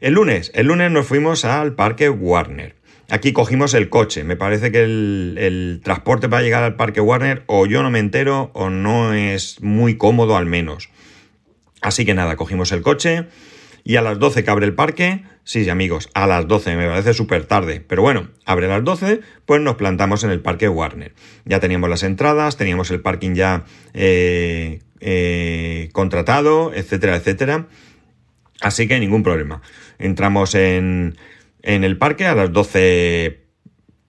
El 0.00 0.12
lunes, 0.12 0.52
el 0.54 0.66
lunes 0.66 0.90
nos 0.90 1.06
fuimos 1.06 1.46
al 1.46 1.74
Parque 1.74 2.10
Warner. 2.10 2.76
Aquí 3.08 3.32
cogimos 3.32 3.72
el 3.72 3.88
coche. 3.88 4.22
Me 4.22 4.36
parece 4.36 4.70
que 4.70 4.82
el, 4.82 5.36
el, 5.40 5.80
transporte 5.82 6.28
para 6.28 6.42
llegar 6.42 6.64
al 6.64 6.76
Parque 6.76 7.00
Warner 7.00 7.44
o 7.46 7.64
yo 7.64 7.82
no 7.82 7.90
me 7.90 7.98
entero 7.98 8.50
o 8.52 8.68
no 8.68 9.14
es 9.14 9.62
muy 9.62 9.96
cómodo 9.96 10.36
al 10.36 10.44
menos. 10.44 10.90
Así 11.80 12.04
que 12.04 12.12
nada, 12.12 12.36
cogimos 12.36 12.72
el 12.72 12.82
coche 12.82 13.24
y 13.84 13.96
a 13.96 14.02
las 14.02 14.18
12 14.18 14.44
que 14.44 14.50
abre 14.50 14.66
el 14.66 14.74
parque 14.74 15.22
Sí, 15.46 15.70
amigos, 15.70 16.10
a 16.12 16.26
las 16.26 16.48
12, 16.48 16.74
me 16.74 16.88
parece 16.88 17.14
súper 17.14 17.44
tarde. 17.44 17.80
Pero 17.86 18.02
bueno, 18.02 18.30
abre 18.46 18.66
las 18.66 18.82
12, 18.82 19.20
pues 19.44 19.60
nos 19.60 19.76
plantamos 19.76 20.24
en 20.24 20.30
el 20.30 20.40
parque 20.40 20.68
Warner. 20.68 21.14
Ya 21.44 21.60
teníamos 21.60 21.88
las 21.88 22.02
entradas, 22.02 22.56
teníamos 22.56 22.90
el 22.90 23.00
parking 23.00 23.34
ya 23.34 23.62
eh, 23.94 24.80
eh, 24.98 25.88
contratado, 25.92 26.74
etcétera, 26.74 27.14
etcétera. 27.14 27.68
Así 28.60 28.88
que 28.88 28.98
ningún 28.98 29.22
problema. 29.22 29.62
Entramos 30.00 30.56
en, 30.56 31.16
en 31.62 31.84
el 31.84 31.96
parque 31.96 32.26
a 32.26 32.34
las 32.34 32.52
12 32.52 33.44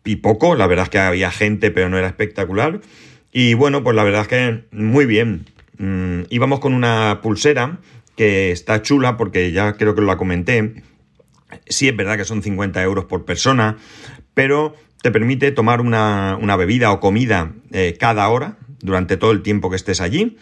y 0.05 0.15
poco. 0.15 0.55
La 0.55 0.65
verdad 0.65 0.85
es 0.85 0.89
que 0.89 0.97
había 0.97 1.29
gente, 1.29 1.69
pero 1.69 1.87
no 1.87 1.99
era 1.99 2.07
espectacular. 2.07 2.81
Y 3.31 3.53
bueno, 3.53 3.83
pues 3.83 3.95
la 3.95 4.03
verdad 4.03 4.21
es 4.21 4.27
que 4.27 4.63
muy 4.71 5.05
bien. 5.05 5.45
Mm, 5.77 6.21
íbamos 6.31 6.59
con 6.61 6.73
una 6.73 7.19
pulsera 7.21 7.77
que 8.15 8.49
está 8.51 8.81
chula 8.81 9.17
porque 9.17 9.51
ya 9.51 9.73
creo 9.73 9.93
que 9.93 10.01
la 10.01 10.17
comenté 10.17 10.81
Sí 11.67 11.87
es 11.87 11.95
verdad 11.95 12.17
que 12.17 12.25
son 12.25 12.41
50 12.41 12.81
euros 12.83 13.05
por 13.05 13.25
persona, 13.25 13.77
pero 14.33 14.75
te 15.01 15.11
permite 15.11 15.51
tomar 15.51 15.81
una, 15.81 16.55
bebida 16.57 16.91
o 16.91 16.99
comida 16.99 17.53
eh, 17.71 17.95
cada 17.99 18.27
hora 18.29 18.57
durante 18.79 19.17
todo 19.17 19.31
el 19.31 19.41
tiempo 19.41 19.69
que 19.69 19.75
estés 19.75 20.01
allí 20.01 20.37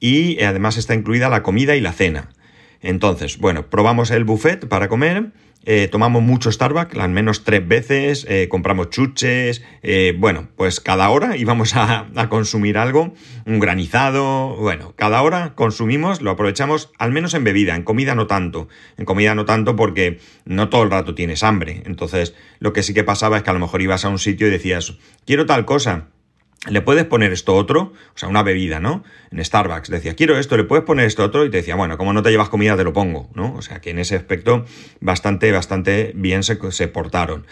y 0.00 0.42
además 0.42 0.76
está 0.76 0.94
incluida 0.94 1.28
la 1.28 1.42
comida 1.42 1.76
y 1.76 1.80
la 1.80 1.92
cena. 1.92 2.30
Entonces, 2.80 3.38
bueno, 3.38 3.68
probamos 3.68 4.10
el 4.10 4.24
buffet 4.24 4.68
para 4.68 4.88
comer 4.88 5.32
eh, 5.68 5.88
tomamos 5.88 6.22
mucho 6.22 6.52
Starbucks, 6.52 6.96
al 6.96 7.10
menos 7.10 7.42
tres 7.42 7.66
veces, 7.66 8.24
eh, 8.28 8.46
compramos 8.48 8.90
chuches, 8.90 9.64
eh, 9.82 10.14
bueno, 10.16 10.46
pues 10.54 10.78
cada 10.78 11.10
hora 11.10 11.36
íbamos 11.36 11.74
a, 11.74 12.06
a, 12.14 12.28
consumir 12.28 12.78
algo, 12.78 13.14
un 13.46 13.58
granizado, 13.58 14.54
bueno, 14.54 14.94
cada 14.94 15.20
hora 15.22 15.54
consumimos, 15.56 16.22
lo 16.22 16.30
aprovechamos 16.30 16.92
al 17.00 17.10
menos 17.10 17.34
en 17.34 17.42
bebida, 17.42 17.74
en 17.74 17.82
comida 17.82 18.14
no 18.14 18.28
tanto, 18.28 18.68
en 18.96 19.06
comida 19.06 19.34
no 19.34 19.44
tanto 19.44 19.74
porque 19.74 20.20
no 20.44 20.68
todo 20.68 20.84
el 20.84 20.90
rato 20.92 21.16
tienes 21.16 21.42
hambre, 21.42 21.82
entonces 21.84 22.36
lo 22.60 22.72
que 22.72 22.84
sí 22.84 22.94
que 22.94 23.02
pasaba 23.02 23.38
es 23.38 23.42
que 23.42 23.50
a 23.50 23.54
lo 23.54 23.58
mejor 23.58 23.82
ibas 23.82 24.04
a 24.04 24.08
un 24.08 24.20
sitio 24.20 24.46
y 24.46 24.50
decías, 24.50 24.96
quiero 25.26 25.46
tal 25.46 25.64
cosa, 25.64 26.10
le 26.68 26.80
puedes 26.80 27.04
poner 27.04 27.32
esto 27.32 27.54
otro, 27.54 27.92
o 28.14 28.18
sea, 28.18 28.28
una 28.28 28.42
bebida, 28.42 28.80
¿no? 28.80 29.04
En 29.30 29.44
Starbucks 29.44 29.90
decía, 29.90 30.14
quiero 30.14 30.38
esto, 30.38 30.56
le 30.56 30.64
puedes 30.64 30.84
poner 30.84 31.06
esto 31.06 31.24
otro, 31.24 31.44
y 31.44 31.50
te 31.50 31.58
decía, 31.58 31.76
bueno, 31.76 31.96
como 31.96 32.12
no 32.12 32.22
te 32.22 32.30
llevas 32.30 32.48
comida, 32.48 32.76
te 32.76 32.84
lo 32.84 32.92
pongo, 32.92 33.30
¿no? 33.34 33.54
O 33.54 33.62
sea, 33.62 33.80
que 33.80 33.90
en 33.90 33.98
ese 33.98 34.16
aspecto 34.16 34.64
bastante, 35.00 35.52
bastante 35.52 36.12
bien 36.14 36.42
se, 36.42 36.56
portaron. 36.88 37.46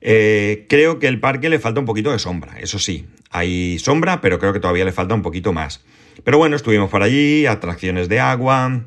Eh, 0.00 0.66
creo 0.68 0.98
que 0.98 1.08
el 1.08 1.20
parque 1.20 1.48
le 1.48 1.58
falta 1.58 1.80
un 1.80 1.86
poquito 1.86 2.12
de 2.12 2.18
sombra, 2.18 2.58
eso 2.60 2.78
sí, 2.78 3.06
hay 3.30 3.78
sombra, 3.78 4.20
pero 4.20 4.38
creo 4.38 4.52
que 4.52 4.60
todavía 4.60 4.84
le 4.84 4.92
falta 4.92 5.14
un 5.14 5.22
poquito 5.22 5.52
más. 5.52 5.84
Pero 6.24 6.38
bueno, 6.38 6.56
estuvimos 6.56 6.90
por 6.90 7.02
allí, 7.02 7.46
atracciones 7.46 8.08
de 8.08 8.20
agua, 8.20 8.84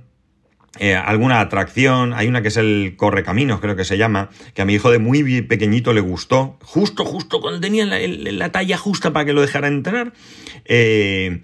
eh, 0.77 0.95
alguna 0.95 1.39
atracción, 1.39 2.13
hay 2.13 2.27
una 2.27 2.41
que 2.41 2.49
es 2.49 2.57
el 2.57 2.93
Correcaminos, 2.95 3.59
creo 3.59 3.75
que 3.75 3.85
se 3.85 3.97
llama, 3.97 4.29
que 4.53 4.61
a 4.61 4.65
mi 4.65 4.75
hijo 4.75 4.91
de 4.91 4.99
muy 4.99 5.41
pequeñito 5.41 5.93
le 5.93 6.01
gustó, 6.01 6.57
justo, 6.63 7.05
justo 7.05 7.41
cuando 7.41 7.59
tenía 7.59 7.85
la, 7.85 8.51
talla 8.51 8.77
justa 8.77 9.11
para 9.11 9.25
que 9.25 9.33
lo 9.33 9.41
dejara 9.41 9.67
entrar. 9.67 10.13
Eh, 10.65 11.41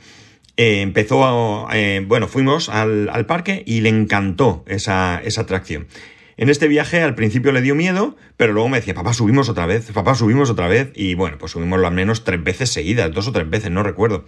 eh, 0.57 0.81
empezó, 0.81 1.67
bueno, 2.07 2.27
fuimos 2.27 2.69
al, 2.69 3.25
parque 3.25 3.63
y 3.65 3.81
le 3.81 3.89
encantó 3.89 4.63
esa, 4.67 5.21
esa 5.23 5.41
atracción. 5.41 5.87
En 6.37 6.49
este 6.49 6.67
viaje 6.67 7.01
al 7.01 7.15
principio 7.15 7.51
le 7.51 7.61
dio 7.61 7.75
miedo, 7.75 8.17
pero 8.35 8.51
luego 8.53 8.67
me 8.67 8.77
decía, 8.77 8.93
papá, 8.93 9.13
subimos 9.13 9.47
otra 9.47 9.65
vez, 9.65 9.91
papá, 9.91 10.15
subimos 10.15 10.49
otra 10.49 10.67
vez. 10.67 10.91
Y 10.93 11.15
bueno, 11.15 11.37
pues 11.37 11.53
subimos 11.53 11.83
al 11.83 11.93
menos 11.93 12.23
tres 12.23 12.43
veces 12.43 12.69
seguidas, 12.71 13.11
dos 13.11 13.27
o 13.27 13.31
tres 13.31 13.49
veces, 13.49 13.71
no 13.71 13.83
recuerdo. 13.83 14.25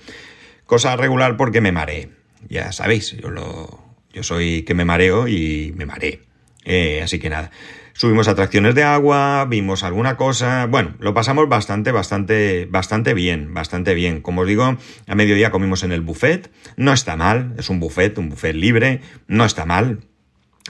Cosa 0.66 0.96
regular 0.96 1.36
porque 1.38 1.60
me 1.60 1.72
mareé. 1.72 2.10
Ya 2.50 2.72
sabéis, 2.72 3.12
yo 3.18 3.30
lo, 3.30 3.87
yo 4.18 4.24
soy 4.24 4.64
que 4.64 4.74
me 4.74 4.84
mareo 4.84 5.28
y 5.28 5.74
me 5.78 5.86
mareé. 5.86 6.22
Eh, 6.66 7.02
así 7.04 7.20
que 7.20 7.30
nada. 7.30 7.52
Subimos 7.94 8.28
atracciones 8.28 8.74
de 8.74 8.82
agua, 8.82 9.46
vimos 9.48 9.84
alguna 9.84 10.18
cosa. 10.18 10.66
Bueno, 10.66 10.96
lo 11.00 11.14
pasamos 11.14 11.48
bastante, 11.48 11.92
bastante, 11.92 12.66
bastante 12.66 13.14
bien, 13.14 13.54
bastante 13.54 13.94
bien. 13.94 14.22
Como 14.22 14.42
os 14.42 14.48
digo, 14.48 14.76
a 15.08 15.16
mediodía 15.16 15.52
comimos 15.52 15.84
en 15.84 15.92
el 15.92 16.02
buffet. 16.02 16.52
No 16.78 16.94
está 16.94 17.16
mal, 17.16 17.54
es 17.60 17.70
un 17.70 17.80
buffet, 17.80 18.18
un 18.18 18.30
buffet 18.30 18.56
libre. 18.56 19.02
No 19.28 19.46
está 19.46 19.66
mal. 19.66 20.00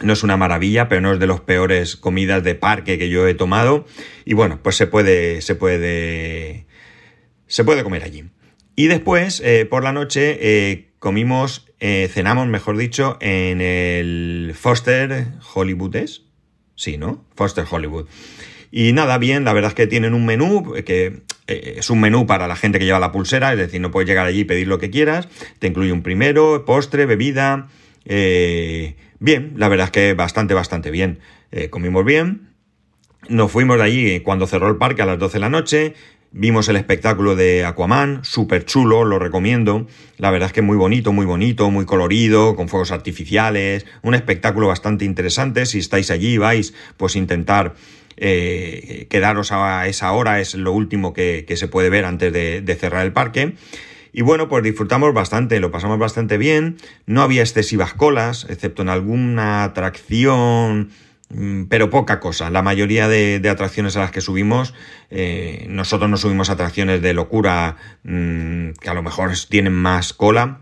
No 0.01 0.11
es 0.11 0.23
una 0.23 0.35
maravilla, 0.35 0.89
pero 0.89 0.99
no 0.99 1.13
es 1.13 1.19
de 1.19 1.27
las 1.27 1.39
peores 1.39 1.95
comidas 1.95 2.43
de 2.43 2.55
parque 2.55 2.97
que 2.97 3.07
yo 3.07 3.25
he 3.27 3.33
tomado. 3.33 3.85
Y 4.25 4.33
bueno, 4.33 4.59
pues 4.61 4.75
se 4.75 4.87
puede, 4.87 5.41
se 5.41 5.55
puede, 5.55 6.67
se 7.47 7.63
puede 7.63 7.83
comer 7.83 8.03
allí. 8.03 8.25
Y 8.75 8.87
después, 8.87 9.41
eh, 9.43 9.65
por 9.65 9.85
la 9.85 9.93
noche, 9.93 10.37
eh, 10.41 10.89
comimos 10.99 11.66
eh, 11.79 12.09
cenamos, 12.11 12.47
mejor 12.47 12.77
dicho, 12.77 13.17
en 13.21 13.61
el 13.61 14.53
Foster 14.55 15.27
Hollywood, 15.53 15.95
¿es? 15.95 16.23
Sí, 16.75 16.97
¿no? 16.97 17.23
Foster 17.35 17.65
Hollywood. 17.69 18.07
Y 18.71 18.93
nada, 18.93 19.17
bien, 19.17 19.43
la 19.45 19.53
verdad 19.53 19.69
es 19.69 19.75
que 19.75 19.87
tienen 19.87 20.13
un 20.13 20.25
menú 20.25 20.73
que 20.85 21.21
eh, 21.47 21.75
es 21.77 21.89
un 21.89 22.01
menú 22.01 22.25
para 22.25 22.47
la 22.47 22.55
gente 22.55 22.79
que 22.79 22.85
lleva 22.85 22.99
la 22.99 23.11
pulsera, 23.11 23.53
es 23.53 23.59
decir, 23.59 23.79
no 23.79 23.91
puedes 23.91 24.09
llegar 24.09 24.25
allí 24.25 24.41
y 24.41 24.45
pedir 24.45 24.67
lo 24.67 24.79
que 24.79 24.89
quieras. 24.89 25.29
Te 25.59 25.67
incluye 25.67 25.91
un 25.91 26.01
primero, 26.01 26.65
postre, 26.65 27.05
bebida. 27.05 27.67
Eh, 28.05 28.95
bien, 29.19 29.53
la 29.55 29.69
verdad 29.69 29.85
es 29.85 29.91
que 29.91 30.13
bastante, 30.13 30.53
bastante 30.53 30.91
bien. 30.91 31.19
comimos 31.69 32.03
bien. 32.03 32.49
Nos 33.29 33.51
fuimos 33.51 33.77
de 33.77 33.83
allí 33.83 34.19
cuando 34.21 34.47
cerró 34.47 34.67
el 34.67 34.77
parque 34.77 35.01
a 35.01 35.05
las 35.05 35.19
12 35.19 35.33
de 35.33 35.39
la 35.39 35.49
noche. 35.49 35.93
Vimos 36.39 36.69
el 36.69 36.75
espectáculo 36.75 37.35
de 37.35 37.65
Aquaman, 37.65 38.19
súper 38.23 38.63
chulo, 38.63 39.05
lo 39.05 39.17
recomiendo. 39.17 39.87
La 40.19 40.29
verdad 40.29 40.45
es 40.45 40.53
que 40.53 40.61
muy 40.61 40.77
bonito, 40.77 41.11
muy 41.11 41.25
bonito, 41.25 41.71
muy 41.71 41.85
colorido, 41.85 42.55
con 42.55 42.69
fuegos 42.69 42.91
artificiales. 42.91 43.87
Un 44.03 44.13
espectáculo 44.13 44.67
bastante 44.67 45.03
interesante. 45.03 45.65
Si 45.65 45.79
estáis 45.79 46.11
allí 46.11 46.37
vais, 46.37 46.75
pues 46.95 47.15
intentar 47.15 47.73
eh, 48.17 49.07
quedaros 49.09 49.51
a 49.51 49.87
esa 49.87 50.11
hora, 50.11 50.39
es 50.39 50.53
lo 50.53 50.73
último 50.73 51.11
que, 51.11 51.43
se 51.55 51.67
puede 51.67 51.89
ver 51.89 52.05
antes 52.05 52.31
de, 52.31 52.61
de 52.61 52.75
cerrar 52.75 53.03
el 53.03 53.13
parque. 53.13 53.55
Y 54.13 54.21
bueno, 54.21 54.47
pues 54.47 54.63
disfrutamos 54.63 55.15
bastante, 55.15 55.59
lo 55.59 55.71
pasamos 55.71 55.97
bastante 55.97 56.37
bien. 56.37 56.77
No 57.07 57.23
había 57.23 57.41
excesivas 57.41 57.95
colas, 57.95 58.45
excepto 58.47 58.83
en 58.83 58.89
alguna 58.89 59.63
atracción 59.63 60.91
pero 61.69 61.89
poca 61.89 62.19
cosa. 62.19 62.49
La 62.49 62.61
mayoría 62.61 63.07
de, 63.07 63.41
atracciones 63.49 63.97
a 63.97 64.01
las 64.01 64.11
que 64.11 64.21
subimos, 64.21 64.73
eh, 65.09 65.65
nosotros 65.69 66.09
no 66.09 66.17
subimos 66.17 66.49
atracciones 66.49 67.01
de 67.01 67.13
locura 67.13 67.77
mm, 68.03 68.71
que 68.79 68.89
a 68.89 68.93
lo 68.93 69.03
mejor 69.03 69.31
tienen 69.49 69.73
más 69.73 70.13
cola. 70.13 70.61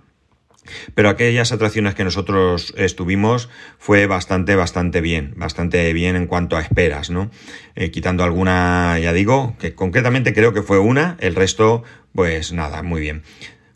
Pero 0.96 1.10
aquellas 1.10 1.52
atracciones 1.52 1.94
que 1.94 2.04
nosotros 2.04 2.74
estuvimos 2.76 3.50
fue 3.78 4.08
bastante, 4.08 4.56
bastante 4.56 5.00
bien, 5.00 5.36
bastante 5.38 5.94
bien 5.94 6.16
en 6.16 6.26
cuanto 6.26 6.58
a 6.58 6.62
esperas, 6.62 7.12
¿no? 7.12 7.30
Eh, 7.76 7.92
quitando 7.92 8.24
alguna, 8.24 8.98
ya 8.98 9.14
digo, 9.14 9.56
que 9.60 9.76
concretamente 9.76 10.34
creo 10.34 10.54
que 10.54 10.64
fue 10.64 10.80
una, 10.80 11.18
el 11.20 11.36
resto, 11.36 11.84
pues 12.16 12.52
nada, 12.52 12.82
muy 12.82 13.00
bien. 13.00 13.22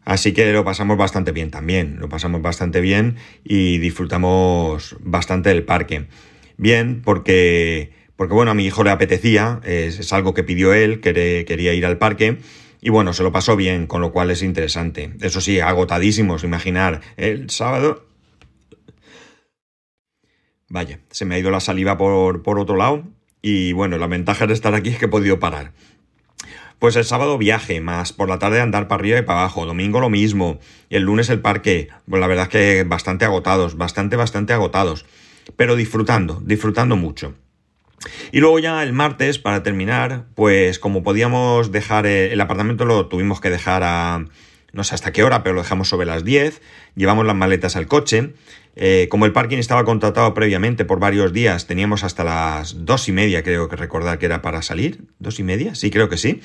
Así 0.03 0.33
que 0.33 0.51
lo 0.51 0.63
pasamos 0.63 0.97
bastante 0.97 1.31
bien 1.31 1.51
también, 1.51 1.97
lo 1.99 2.09
pasamos 2.09 2.41
bastante 2.41 2.81
bien 2.81 3.17
y 3.43 3.77
disfrutamos 3.77 4.95
bastante 4.99 5.49
del 5.49 5.61
parque 5.61 6.07
bien 6.59 7.01
porque, 7.03 7.93
porque 8.15 8.35
bueno, 8.35 8.51
a 8.51 8.53
mi 8.53 8.65
hijo 8.65 8.83
le 8.83 8.91
apetecía, 8.91 9.61
es, 9.63 10.13
algo 10.13 10.35
que 10.35 10.43
pidió 10.43 10.73
él, 10.73 10.99
quería 11.01 11.73
ir 11.73 11.85
al 11.85 11.97
parque. 11.97 12.37
Y 12.81 12.91
bueno, 12.91 13.11
se 13.11 13.23
lo 13.23 13.31
pasó 13.31 13.55
bien, 13.55 13.87
con 13.87 14.01
lo 14.01 14.11
cual 14.11 14.31
es 14.31 14.41
interesante. 14.41 15.13
Eso 15.21 15.41
sí, 15.41 15.59
agotadísimos, 15.59 16.43
imaginar, 16.43 17.01
el 17.17 17.49
sábado... 17.49 18.05
Vaya, 20.71 20.99
se 21.09 21.25
me 21.25 21.33
ha 21.33 21.39
ido 21.39 21.49
la 21.49 21.61
saliva 21.61 21.97
por, 21.97 22.43
por 22.43 22.59
otro 22.59 22.75
lado. 22.75 23.03
Y 23.41 23.73
bueno, 23.73 23.97
la 23.97 24.05
ventaja 24.05 24.45
de 24.45 24.53
estar 24.53 24.75
aquí 24.75 24.89
es 24.89 24.99
que 24.99 25.05
he 25.05 25.09
podido 25.09 25.39
parar. 25.39 25.71
Pues 26.77 26.95
el 26.95 27.05
sábado 27.05 27.37
viaje, 27.37 27.81
más 27.81 28.13
por 28.13 28.29
la 28.29 28.37
tarde 28.37 28.61
andar 28.61 28.87
para 28.87 28.99
arriba 28.99 29.17
y 29.17 29.23
para 29.23 29.39
abajo, 29.39 29.65
domingo 29.65 29.99
lo 29.99 30.09
mismo, 30.09 30.59
y 30.89 30.95
el 30.95 31.03
lunes 31.03 31.29
el 31.29 31.41
parque, 31.41 31.89
pues 32.07 32.21
la 32.21 32.27
verdad 32.27 32.45
es 32.45 32.49
que 32.49 32.83
bastante 32.83 33.25
agotados, 33.25 33.77
bastante, 33.77 34.15
bastante 34.15 34.53
agotados 34.53 35.05
pero 35.55 35.75
disfrutando, 35.75 36.41
disfrutando 36.45 36.95
mucho. 36.95 37.33
Y 38.31 38.39
luego 38.39 38.59
ya 38.59 38.81
el 38.83 38.93
martes, 38.93 39.39
para 39.39 39.63
terminar, 39.63 40.25
pues 40.35 40.79
como 40.79 41.03
podíamos 41.03 41.71
dejar 41.71 42.05
eh, 42.05 42.31
el 42.31 42.41
apartamento, 42.41 42.85
lo 42.85 43.07
tuvimos 43.07 43.41
que 43.41 43.49
dejar 43.49 43.83
a 43.83 44.25
no 44.71 44.83
sé 44.83 44.95
hasta 44.95 45.11
qué 45.11 45.23
hora, 45.23 45.43
pero 45.43 45.55
lo 45.55 45.61
dejamos 45.61 45.89
sobre 45.89 46.05
las 46.05 46.23
10, 46.23 46.61
llevamos 46.95 47.25
las 47.25 47.35
maletas 47.35 47.75
al 47.75 47.87
coche. 47.87 48.33
Eh, 48.75 49.07
como 49.09 49.25
el 49.25 49.33
parking 49.33 49.57
estaba 49.57 49.83
contratado 49.83 50.33
previamente 50.33 50.85
por 50.85 50.99
varios 50.99 51.33
días, 51.33 51.67
teníamos 51.67 52.03
hasta 52.03 52.23
las 52.23 52.85
dos 52.85 53.09
y 53.09 53.11
media, 53.11 53.43
creo 53.43 53.67
que 53.67 53.75
recordar 53.75 54.19
que 54.19 54.27
era 54.27 54.41
para 54.41 54.61
salir. 54.61 55.05
¿Dos 55.19 55.39
y 55.39 55.43
media? 55.43 55.75
Sí, 55.75 55.89
creo 55.89 56.07
que 56.07 56.17
sí. 56.17 56.41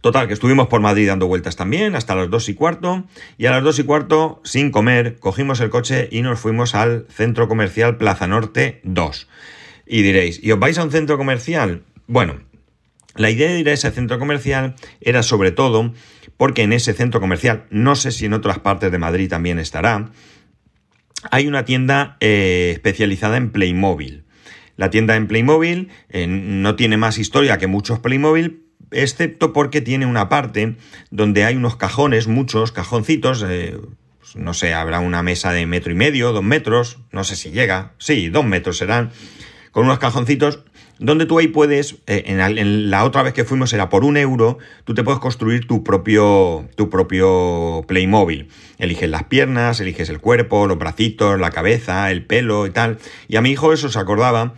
Total, 0.00 0.28
que 0.28 0.34
estuvimos 0.34 0.68
por 0.68 0.80
Madrid 0.80 1.08
dando 1.08 1.26
vueltas 1.26 1.56
también 1.56 1.96
hasta 1.96 2.14
las 2.14 2.30
dos 2.30 2.48
y 2.48 2.54
cuarto 2.54 3.04
y 3.38 3.46
a 3.46 3.50
las 3.50 3.62
dos 3.62 3.78
y 3.78 3.84
cuarto, 3.84 4.40
sin 4.44 4.70
comer, 4.70 5.18
cogimos 5.18 5.60
el 5.60 5.70
coche 5.70 6.08
y 6.10 6.22
nos 6.22 6.38
fuimos 6.38 6.74
al 6.74 7.06
centro 7.08 7.48
comercial 7.48 7.96
Plaza 7.96 8.26
Norte 8.26 8.80
2. 8.84 9.28
Y 9.86 10.02
diréis, 10.02 10.42
¿y 10.42 10.52
os 10.52 10.58
vais 10.58 10.78
a 10.78 10.84
un 10.84 10.90
centro 10.90 11.18
comercial? 11.18 11.82
Bueno, 12.06 12.40
la 13.16 13.30
idea 13.30 13.48
de 13.50 13.60
ir 13.60 13.68
a 13.68 13.72
ese 13.72 13.90
centro 13.90 14.18
comercial 14.18 14.74
era 15.00 15.22
sobre 15.22 15.52
todo 15.52 15.92
porque 16.36 16.62
en 16.62 16.72
ese 16.72 16.94
centro 16.94 17.20
comercial, 17.20 17.64
no 17.70 17.94
sé 17.94 18.10
si 18.10 18.26
en 18.26 18.32
otras 18.32 18.58
partes 18.58 18.90
de 18.90 18.98
Madrid 18.98 19.28
también 19.28 19.58
estará, 19.58 20.10
hay 21.30 21.46
una 21.46 21.64
tienda 21.64 22.16
eh, 22.20 22.70
especializada 22.72 23.36
en 23.36 23.50
Playmobil. 23.50 24.24
La 24.76 24.90
tienda 24.90 25.14
en 25.16 25.28
Playmobil 25.28 25.90
eh, 26.08 26.26
no 26.26 26.74
tiene 26.74 26.96
más 26.96 27.18
historia 27.18 27.58
que 27.58 27.68
muchos 27.68 28.00
Playmobil, 28.00 28.63
excepto 28.90 29.52
porque 29.52 29.80
tiene 29.80 30.06
una 30.06 30.28
parte 30.28 30.76
donde 31.10 31.44
hay 31.44 31.56
unos 31.56 31.76
cajones, 31.76 32.26
muchos 32.28 32.72
cajoncitos, 32.72 33.44
eh, 33.48 33.78
pues 34.20 34.36
no 34.36 34.54
sé, 34.54 34.74
habrá 34.74 35.00
una 35.00 35.22
mesa 35.22 35.52
de 35.52 35.66
metro 35.66 35.92
y 35.92 35.96
medio, 35.96 36.32
dos 36.32 36.44
metros, 36.44 36.98
no 37.12 37.24
sé 37.24 37.36
si 37.36 37.50
llega, 37.50 37.92
sí, 37.98 38.28
dos 38.28 38.44
metros 38.44 38.78
serán, 38.78 39.10
con 39.72 39.84
unos 39.84 39.98
cajoncitos 39.98 40.60
donde 40.98 41.26
tú 41.26 41.38
ahí 41.38 41.48
puedes, 41.48 41.96
eh, 42.06 42.24
en, 42.26 42.90
la, 42.90 43.04
otra 43.04 43.22
vez 43.22 43.32
que 43.32 43.44
fuimos 43.44 43.72
era 43.72 43.88
por 43.88 44.04
un 44.04 44.16
euro, 44.16 44.58
tú 44.84 44.94
te 44.94 45.02
puedes 45.02 45.20
construir 45.20 45.66
tu 45.66 45.82
propio, 45.82 46.68
tu 46.76 46.88
propio 46.88 47.84
Playmobil. 47.88 48.48
Eliges 48.78 49.10
las 49.10 49.24
piernas, 49.24 49.80
eliges 49.80 50.08
el 50.08 50.20
cuerpo, 50.20 50.66
los 50.66 50.78
bracitos, 50.78 51.38
la 51.40 51.50
cabeza, 51.50 52.10
el 52.10 52.24
pelo 52.24 52.66
y 52.66 52.70
tal. 52.70 52.98
Y 53.28 53.36
a 53.36 53.40
mi 53.40 53.50
hijo 53.50 53.72
eso 53.72 53.88
se 53.88 53.98
acordaba 53.98 54.54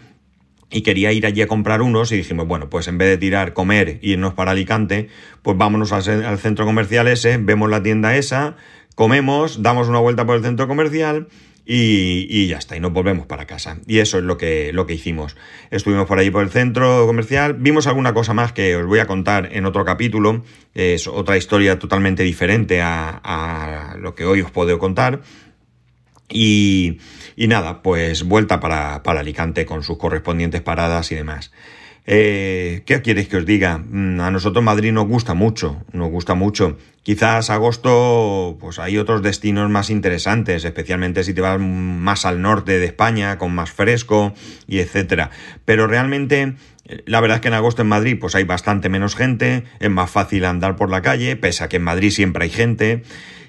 y 0.70 0.82
quería 0.82 1.12
ir 1.12 1.26
allí 1.26 1.42
a 1.42 1.46
comprar 1.46 1.82
unos 1.82 2.10
y 2.12 2.16
dijimos, 2.16 2.46
bueno, 2.46 2.68
pues 2.68 2.88
en 2.88 2.98
vez 2.98 3.08
de 3.08 3.18
tirar, 3.18 3.52
comer 3.52 3.98
irnos 4.02 4.34
para 4.34 4.50
Alicante, 4.50 5.08
pues 5.42 5.56
vámonos 5.56 5.92
al, 5.92 6.38
centro 6.38 6.64
comercial 6.64 7.06
ese, 7.08 7.38
vemos 7.38 7.70
la 7.70 7.82
tienda 7.82 8.16
esa, 8.16 8.56
comemos, 8.94 9.62
damos 9.62 9.88
una 9.88 10.00
vuelta 10.00 10.26
por 10.26 10.36
el 10.36 10.42
centro 10.42 10.66
comercial 10.66 11.28
y, 11.68 12.46
ya 12.46 12.58
está, 12.58 12.76
y 12.76 12.80
nos 12.80 12.92
volvemos 12.92 13.26
para 13.26 13.46
casa. 13.46 13.78
Y 13.86 13.98
eso 13.98 14.18
es 14.18 14.24
lo 14.24 14.38
que, 14.38 14.72
lo 14.72 14.86
que 14.86 14.94
hicimos. 14.94 15.36
Estuvimos 15.70 16.06
por 16.06 16.18
ahí 16.18 16.30
por 16.30 16.44
el 16.44 16.50
centro 16.50 17.06
comercial, 17.06 17.54
vimos 17.54 17.86
alguna 17.86 18.14
cosa 18.14 18.34
más 18.34 18.52
que 18.52 18.76
os 18.76 18.86
voy 18.86 19.00
a 19.00 19.06
contar 19.06 19.50
en 19.52 19.66
otro 19.66 19.84
capítulo, 19.84 20.44
es 20.74 21.06
otra 21.06 21.36
historia 21.36 21.78
totalmente 21.78 22.22
diferente 22.22 22.80
a, 22.82 23.20
a 23.22 23.96
lo 23.98 24.14
que 24.14 24.24
hoy 24.24 24.42
os 24.42 24.50
puedo 24.50 24.78
contar. 24.78 25.22
Y, 26.28 26.98
nada, 27.36 27.82
pues 27.82 28.24
vuelta 28.24 28.60
para, 28.60 29.02
para, 29.02 29.20
Alicante 29.20 29.64
con 29.64 29.82
sus 29.82 29.98
correspondientes 29.98 30.60
paradas 30.60 31.12
y 31.12 31.14
demás. 31.14 31.52
Eh, 32.08 32.82
¿Qué 32.86 33.02
quieres 33.02 33.26
que 33.26 33.36
os 33.36 33.46
diga? 33.46 33.78
Mm, 33.78 34.20
a 34.20 34.30
nosotros 34.30 34.64
Madrid 34.64 34.92
nos 34.92 35.08
gusta 35.08 35.34
mucho, 35.34 35.82
nos 35.92 36.08
gusta 36.10 36.34
mucho. 36.34 36.78
Quizás 37.02 37.50
agosto, 37.50 38.56
pues 38.60 38.78
hay 38.78 38.96
otros 38.98 39.22
destinos 39.22 39.68
más 39.70 39.90
interesantes, 39.90 40.64
especialmente 40.64 41.24
si 41.24 41.34
te 41.34 41.40
vas 41.40 41.60
más 41.60 42.24
al 42.24 42.42
norte 42.42 42.78
de 42.78 42.86
España, 42.86 43.38
con 43.38 43.54
más 43.54 43.72
fresco 43.72 44.34
y 44.68 44.78
etcétera. 44.78 45.30
Pero 45.64 45.88
realmente, 45.88 46.54
eh, 46.86 47.02
la 47.06 47.20
verdad 47.20 47.36
es 47.36 47.42
que 47.42 47.48
en 47.48 47.54
agosto 47.54 47.82
en 47.82 47.88
Madrid, 47.88 48.18
pues 48.20 48.36
hay 48.36 48.44
bastante 48.44 48.88
menos 48.88 49.16
gente, 49.16 49.64
es 49.80 49.90
más 49.90 50.10
fácil 50.10 50.44
andar 50.44 50.76
por 50.76 50.90
la 50.90 51.02
calle, 51.02 51.34
pese 51.34 51.64
a 51.64 51.68
que 51.68 51.76
en 51.76 51.84
Madrid 51.84 52.10
siempre 52.10 52.44
hay 52.44 52.50
gente. 52.50 53.02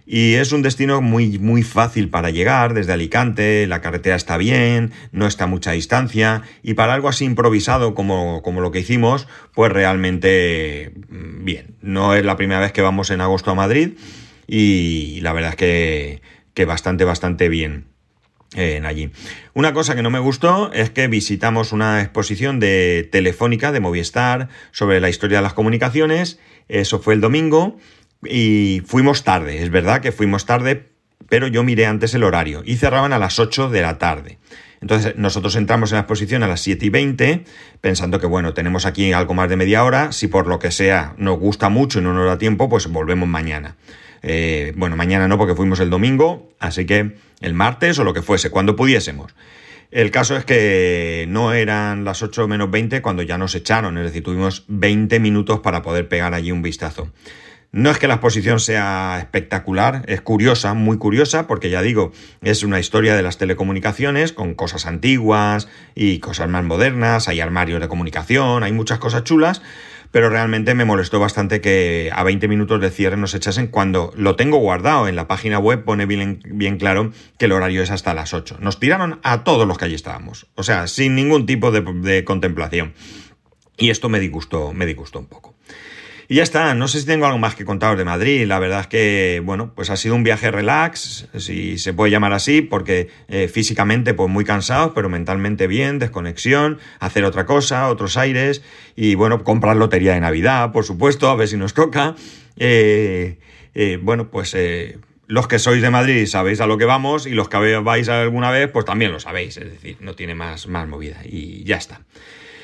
Y 0.10 0.36
es 0.36 0.54
un 0.54 0.62
destino 0.62 1.02
muy, 1.02 1.38
muy 1.38 1.64
fácil 1.64 2.10
para 2.10 2.30
llegar 2.30 2.74
desde 2.74 2.94
Alicante, 2.94 3.68
la 3.68 3.82
carretera 3.82 4.16
está 4.16 4.38
bien, 4.38 4.94
no 5.12 5.28
está 5.28 5.44
a 5.44 5.48
mucha 5.48 5.74
distancia, 5.74 6.44
y 6.64 6.76
para 6.76 6.94
algo 6.94 7.10
así 7.10 7.26
improvisado 7.26 7.94
como, 7.94 8.42
como 8.42 8.62
lo 8.62 8.72
que 8.72 8.80
hicimos, 8.80 9.28
pues 9.54 9.70
realmente 9.70 10.94
mm, 11.10 11.44
bien. 11.44 11.76
No 11.82 12.16
es 12.16 12.24
la 12.24 12.38
primera 12.38 12.62
vez 12.62 12.72
que 12.72 12.82
vamos 12.82 13.10
en 13.10 13.20
agosto 13.20 13.52
a 13.52 13.56
Madrid, 13.56 13.98
y 14.48 15.20
la 15.20 15.34
verdad 15.34 15.52
es 15.52 15.56
que, 15.58 16.22
que 16.54 16.64
bastante, 16.64 17.04
bastante 17.04 17.50
bien. 17.50 17.88
En 18.56 18.86
allí. 18.86 19.12
Una 19.54 19.74
cosa 19.74 19.94
que 19.94 20.02
no 20.02 20.10
me 20.10 20.20
gustó 20.20 20.72
es 20.72 20.90
que 20.90 21.10
visitamos 21.10 21.74
una 21.74 22.02
exposición 22.02 22.62
de 22.62 23.08
Telefónica, 23.12 23.74
de 23.74 23.82
Movistar, 23.82 24.48
sobre 24.72 25.02
la 25.02 25.10
historia 25.10 25.40
de 25.40 25.44
las 25.44 25.54
comunicaciones. 25.54 26.40
Eso 26.70 27.00
fue 27.00 27.14
el 27.14 27.20
domingo 27.20 27.78
y 28.24 28.82
fuimos 28.86 29.24
tarde, 29.24 29.64
es 29.64 29.70
verdad 29.70 30.02
que 30.02 30.12
fuimos 30.12 30.46
tarde, 30.46 30.90
pero 31.30 31.48
yo 31.48 31.64
miré 31.64 31.86
antes 31.86 32.14
el 32.14 32.24
horario 32.24 32.64
y 32.66 32.78
cerraban 32.78 33.14
a 33.14 33.20
las 33.20 33.40
8 33.40 33.70
de 33.70 33.82
la 33.82 33.98
tarde. 33.98 34.40
Entonces 34.82 35.16
nosotros 35.18 35.56
entramos 35.56 35.92
en 35.92 35.96
la 35.96 36.02
exposición 36.02 36.44
a 36.44 36.48
las 36.48 36.62
7 36.62 36.86
y 36.86 36.90
20, 36.90 37.44
pensando 37.82 38.20
que 38.20 38.28
bueno, 38.28 38.54
tenemos 38.54 38.86
aquí 38.86 39.12
algo 39.12 39.34
más 39.34 39.50
de 39.50 39.58
media 39.58 39.84
hora, 39.84 40.12
si 40.12 40.28
por 40.28 40.48
lo 40.48 40.60
que 40.60 40.72
sea 40.72 41.16
nos 41.18 41.40
gusta 41.40 41.70
mucho 41.70 42.00
y 42.00 42.04
no 42.04 42.14
nos 42.14 42.28
da 42.28 42.38
tiempo, 42.38 42.70
pues 42.70 42.88
volvemos 42.88 43.28
mañana. 43.28 43.76
Eh, 44.22 44.74
bueno, 44.76 44.96
mañana 44.96 45.28
no 45.28 45.38
porque 45.38 45.56
fuimos 45.56 45.80
el 45.80 45.90
domingo, 45.90 46.54
así 46.60 46.86
que 46.86 47.16
el 47.42 47.54
martes 47.54 47.98
o 48.00 48.04
lo 48.04 48.14
que 48.14 48.22
fuese, 48.22 48.50
cuando 48.50 48.76
pudiésemos. 48.76 49.34
El 49.90 50.12
caso 50.12 50.36
es 50.36 50.44
que 50.44 51.26
no 51.30 51.54
eran 51.54 52.04
las 52.04 52.22
8 52.22 52.48
menos 52.48 52.70
20 52.70 53.02
cuando 53.02 53.22
ya 53.22 53.38
nos 53.38 53.56
echaron, 53.56 53.98
es 53.98 54.04
decir, 54.04 54.24
tuvimos 54.24 54.66
20 54.68 55.20
minutos 55.20 55.62
para 55.62 55.82
poder 55.82 56.10
pegar 56.10 56.34
allí 56.34 56.52
un 56.52 56.62
vistazo. 56.62 57.12
No 57.74 57.92
es 57.92 58.00
que 58.00 58.08
la 58.08 58.16
exposición 58.16 58.62
sea 58.62 59.18
espectacular, 59.20 60.04
es 60.08 60.22
curiosa, 60.22 60.74
muy 60.74 60.98
curiosa, 60.98 61.48
porque 61.48 61.70
ya 61.70 61.82
digo, 61.82 62.14
es 62.42 62.64
una 62.64 62.80
historia 62.80 63.16
de 63.16 63.22
las 63.22 63.38
telecomunicaciones 63.38 64.32
con 64.32 64.54
cosas 64.54 64.86
antiguas 64.86 65.68
y 65.94 66.20
cosas 66.20 66.48
más 66.50 66.64
modernas, 66.64 67.28
hay 67.28 67.42
armarios 67.42 67.82
de 67.82 67.90
comunicación, 67.90 68.64
hay 68.64 68.72
muchas 68.72 69.00
cosas 69.00 69.26
chulas, 69.26 69.62
pero 70.12 70.30
realmente 70.30 70.76
me 70.76 70.86
molestó 70.86 71.20
bastante 71.20 71.60
que 71.60 72.10
a 72.14 72.24
20 72.24 72.48
minutos 72.48 72.80
de 72.80 72.90
cierre 72.90 73.18
nos 73.18 73.34
echasen 73.34 73.68
cuando 73.68 74.14
lo 74.16 74.38
tengo 74.38 74.58
guardado 74.60 75.10
en 75.10 75.18
la 75.18 75.28
página 75.28 75.60
web, 75.60 75.84
pone 75.84 76.06
bien, 76.06 76.78
claro 76.80 77.12
que 77.38 77.46
el 77.46 77.52
horario 77.52 77.84
es 77.84 77.92
hasta 77.92 78.14
las 78.14 78.34
8. 78.34 78.60
Nos 78.62 78.80
tiraron 78.80 79.20
a 79.24 79.44
todos 79.44 79.68
los 79.68 79.78
que 79.78 79.86
allí 79.86 79.96
estábamos, 79.96 80.48
o 80.56 80.64
sea, 80.64 80.88
sin 80.88 81.16
ningún 81.16 81.46
tipo 81.46 81.72
de, 81.72 81.82
de 81.82 82.24
contemplación. 82.24 82.94
Y 83.78 83.90
esto 83.90 84.08
me 84.08 84.22
disgustó, 84.22 84.74
me 84.74 84.86
disgustó 84.86 85.20
un 85.20 85.28
poco. 85.28 85.57
Y 86.30 86.36
ya 86.36 86.44
está, 86.44 86.74
no 86.76 86.90
sé 86.90 87.00
si 87.00 87.06
tengo 87.06 87.26
algo 87.26 87.38
más 87.38 87.56
que 87.56 87.64
contaros 87.64 87.98
de 87.98 88.04
Madrid. 88.04 88.46
La 88.46 88.60
verdad 88.60 88.82
es 88.82 88.88
que, 88.88 89.42
bueno, 89.46 89.72
pues 89.74 89.90
ha 89.90 89.96
sido 89.96 90.14
un 90.14 90.24
viaje 90.24 90.52
relax, 90.52 91.30
si 91.38 91.78
se 91.78 91.94
puede 91.94 92.12
llamar 92.12 92.34
así, 92.34 92.62
porque 92.62 93.08
eh, 93.30 93.48
físicamente 93.48 94.14
pues 94.14 94.30
muy 94.30 94.44
cansados, 94.44 94.92
pero 94.94 95.08
mentalmente 95.08 95.68
bien, 95.68 96.00
desconexión, 96.00 96.80
hacer 97.00 97.24
otra 97.24 97.46
cosa, 97.46 97.88
otros 97.88 98.18
aires, 98.18 98.62
y 98.98 99.16
bueno, 99.16 99.46
comprar 99.46 99.78
lotería 99.78 100.16
de 100.16 100.20
Navidad, 100.20 100.74
por 100.74 100.84
supuesto, 100.84 101.30
a 101.30 101.36
ver 101.36 101.48
si 101.48 101.56
nos 101.56 101.74
toca. 101.74 102.16
Eh, 102.58 103.40
eh, 103.74 103.98
bueno, 104.02 104.30
pues 104.30 104.54
los 105.28 105.48
que 105.48 105.60
sois 105.60 105.82
de 105.82 105.90
Madrid 105.90 106.26
sabéis 106.26 106.60
a 106.60 106.68
lo 106.68 106.78
que 106.78 106.86
vamos 106.86 107.26
y 107.26 107.32
los 107.32 107.48
que 107.48 107.58
vais 107.58 108.10
alguna 108.10 108.52
vez, 108.52 108.70
pues 108.70 108.84
también 108.84 109.14
lo 109.14 109.22
sabéis. 109.22 109.56
Es 109.56 109.72
decir, 109.72 109.96
no 110.02 110.14
tiene 110.14 110.36
más, 110.36 110.68
más 110.68 110.90
movida 110.90 111.22
y 111.24 111.64
ya 111.64 111.78
está. 111.78 112.02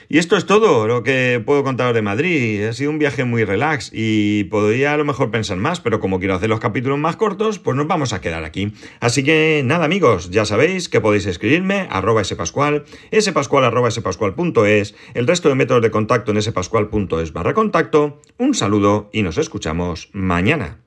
Y 0.10 0.18
esto 0.18 0.38
es 0.38 0.46
todo 0.46 0.88
lo 0.88 1.04
que 1.04 1.42
puedo 1.46 1.64
contaros 1.64 1.94
de 1.94 2.02
Madrid. 2.02 2.66
Ha 2.66 2.74
sido 2.74 2.92
un 2.92 3.00
viaje 3.00 3.24
muy 3.24 3.44
relax 3.44 3.92
y 3.94 4.46
podría 4.46 4.94
a 4.94 4.98
lo 4.98 5.06
mejor 5.06 5.32
pensar 5.32 5.58
más, 5.58 5.80
pero 5.80 6.00
como 6.00 6.20
quiero 6.20 6.36
hacer 6.36 6.50
los 6.50 6.60
capítulos 6.60 7.00
más 7.00 7.16
cortos, 7.16 7.60
pues 7.60 7.76
nos 7.78 7.88
vamos 7.88 8.14
a 8.14 8.22
quedar 8.22 8.44
aquí. 8.44 8.74
Así 9.00 9.24
que 9.24 9.62
nada 9.66 9.86
amigos, 9.86 10.30
ya 10.30 10.46
sabéis 10.46 10.90
que 10.90 11.02
podéis 11.02 11.26
escribirme 11.26 11.88
arroba 11.90 12.24
spascual, 12.24 12.86
spascual 13.20 13.92
spascual.es, 13.92 14.96
el 15.14 15.28
resto 15.28 15.50
de 15.50 15.56
métodos 15.56 15.82
de 15.82 15.92
contacto 15.92 16.32
en 16.32 16.42
spascual.es 16.42 17.34
barra 17.34 17.54
contacto. 17.54 18.22
Un 18.38 18.54
saludo 18.54 19.10
y 19.14 19.24
nos 19.24 19.38
escuchamos 19.38 20.10
mañana. 20.14 20.83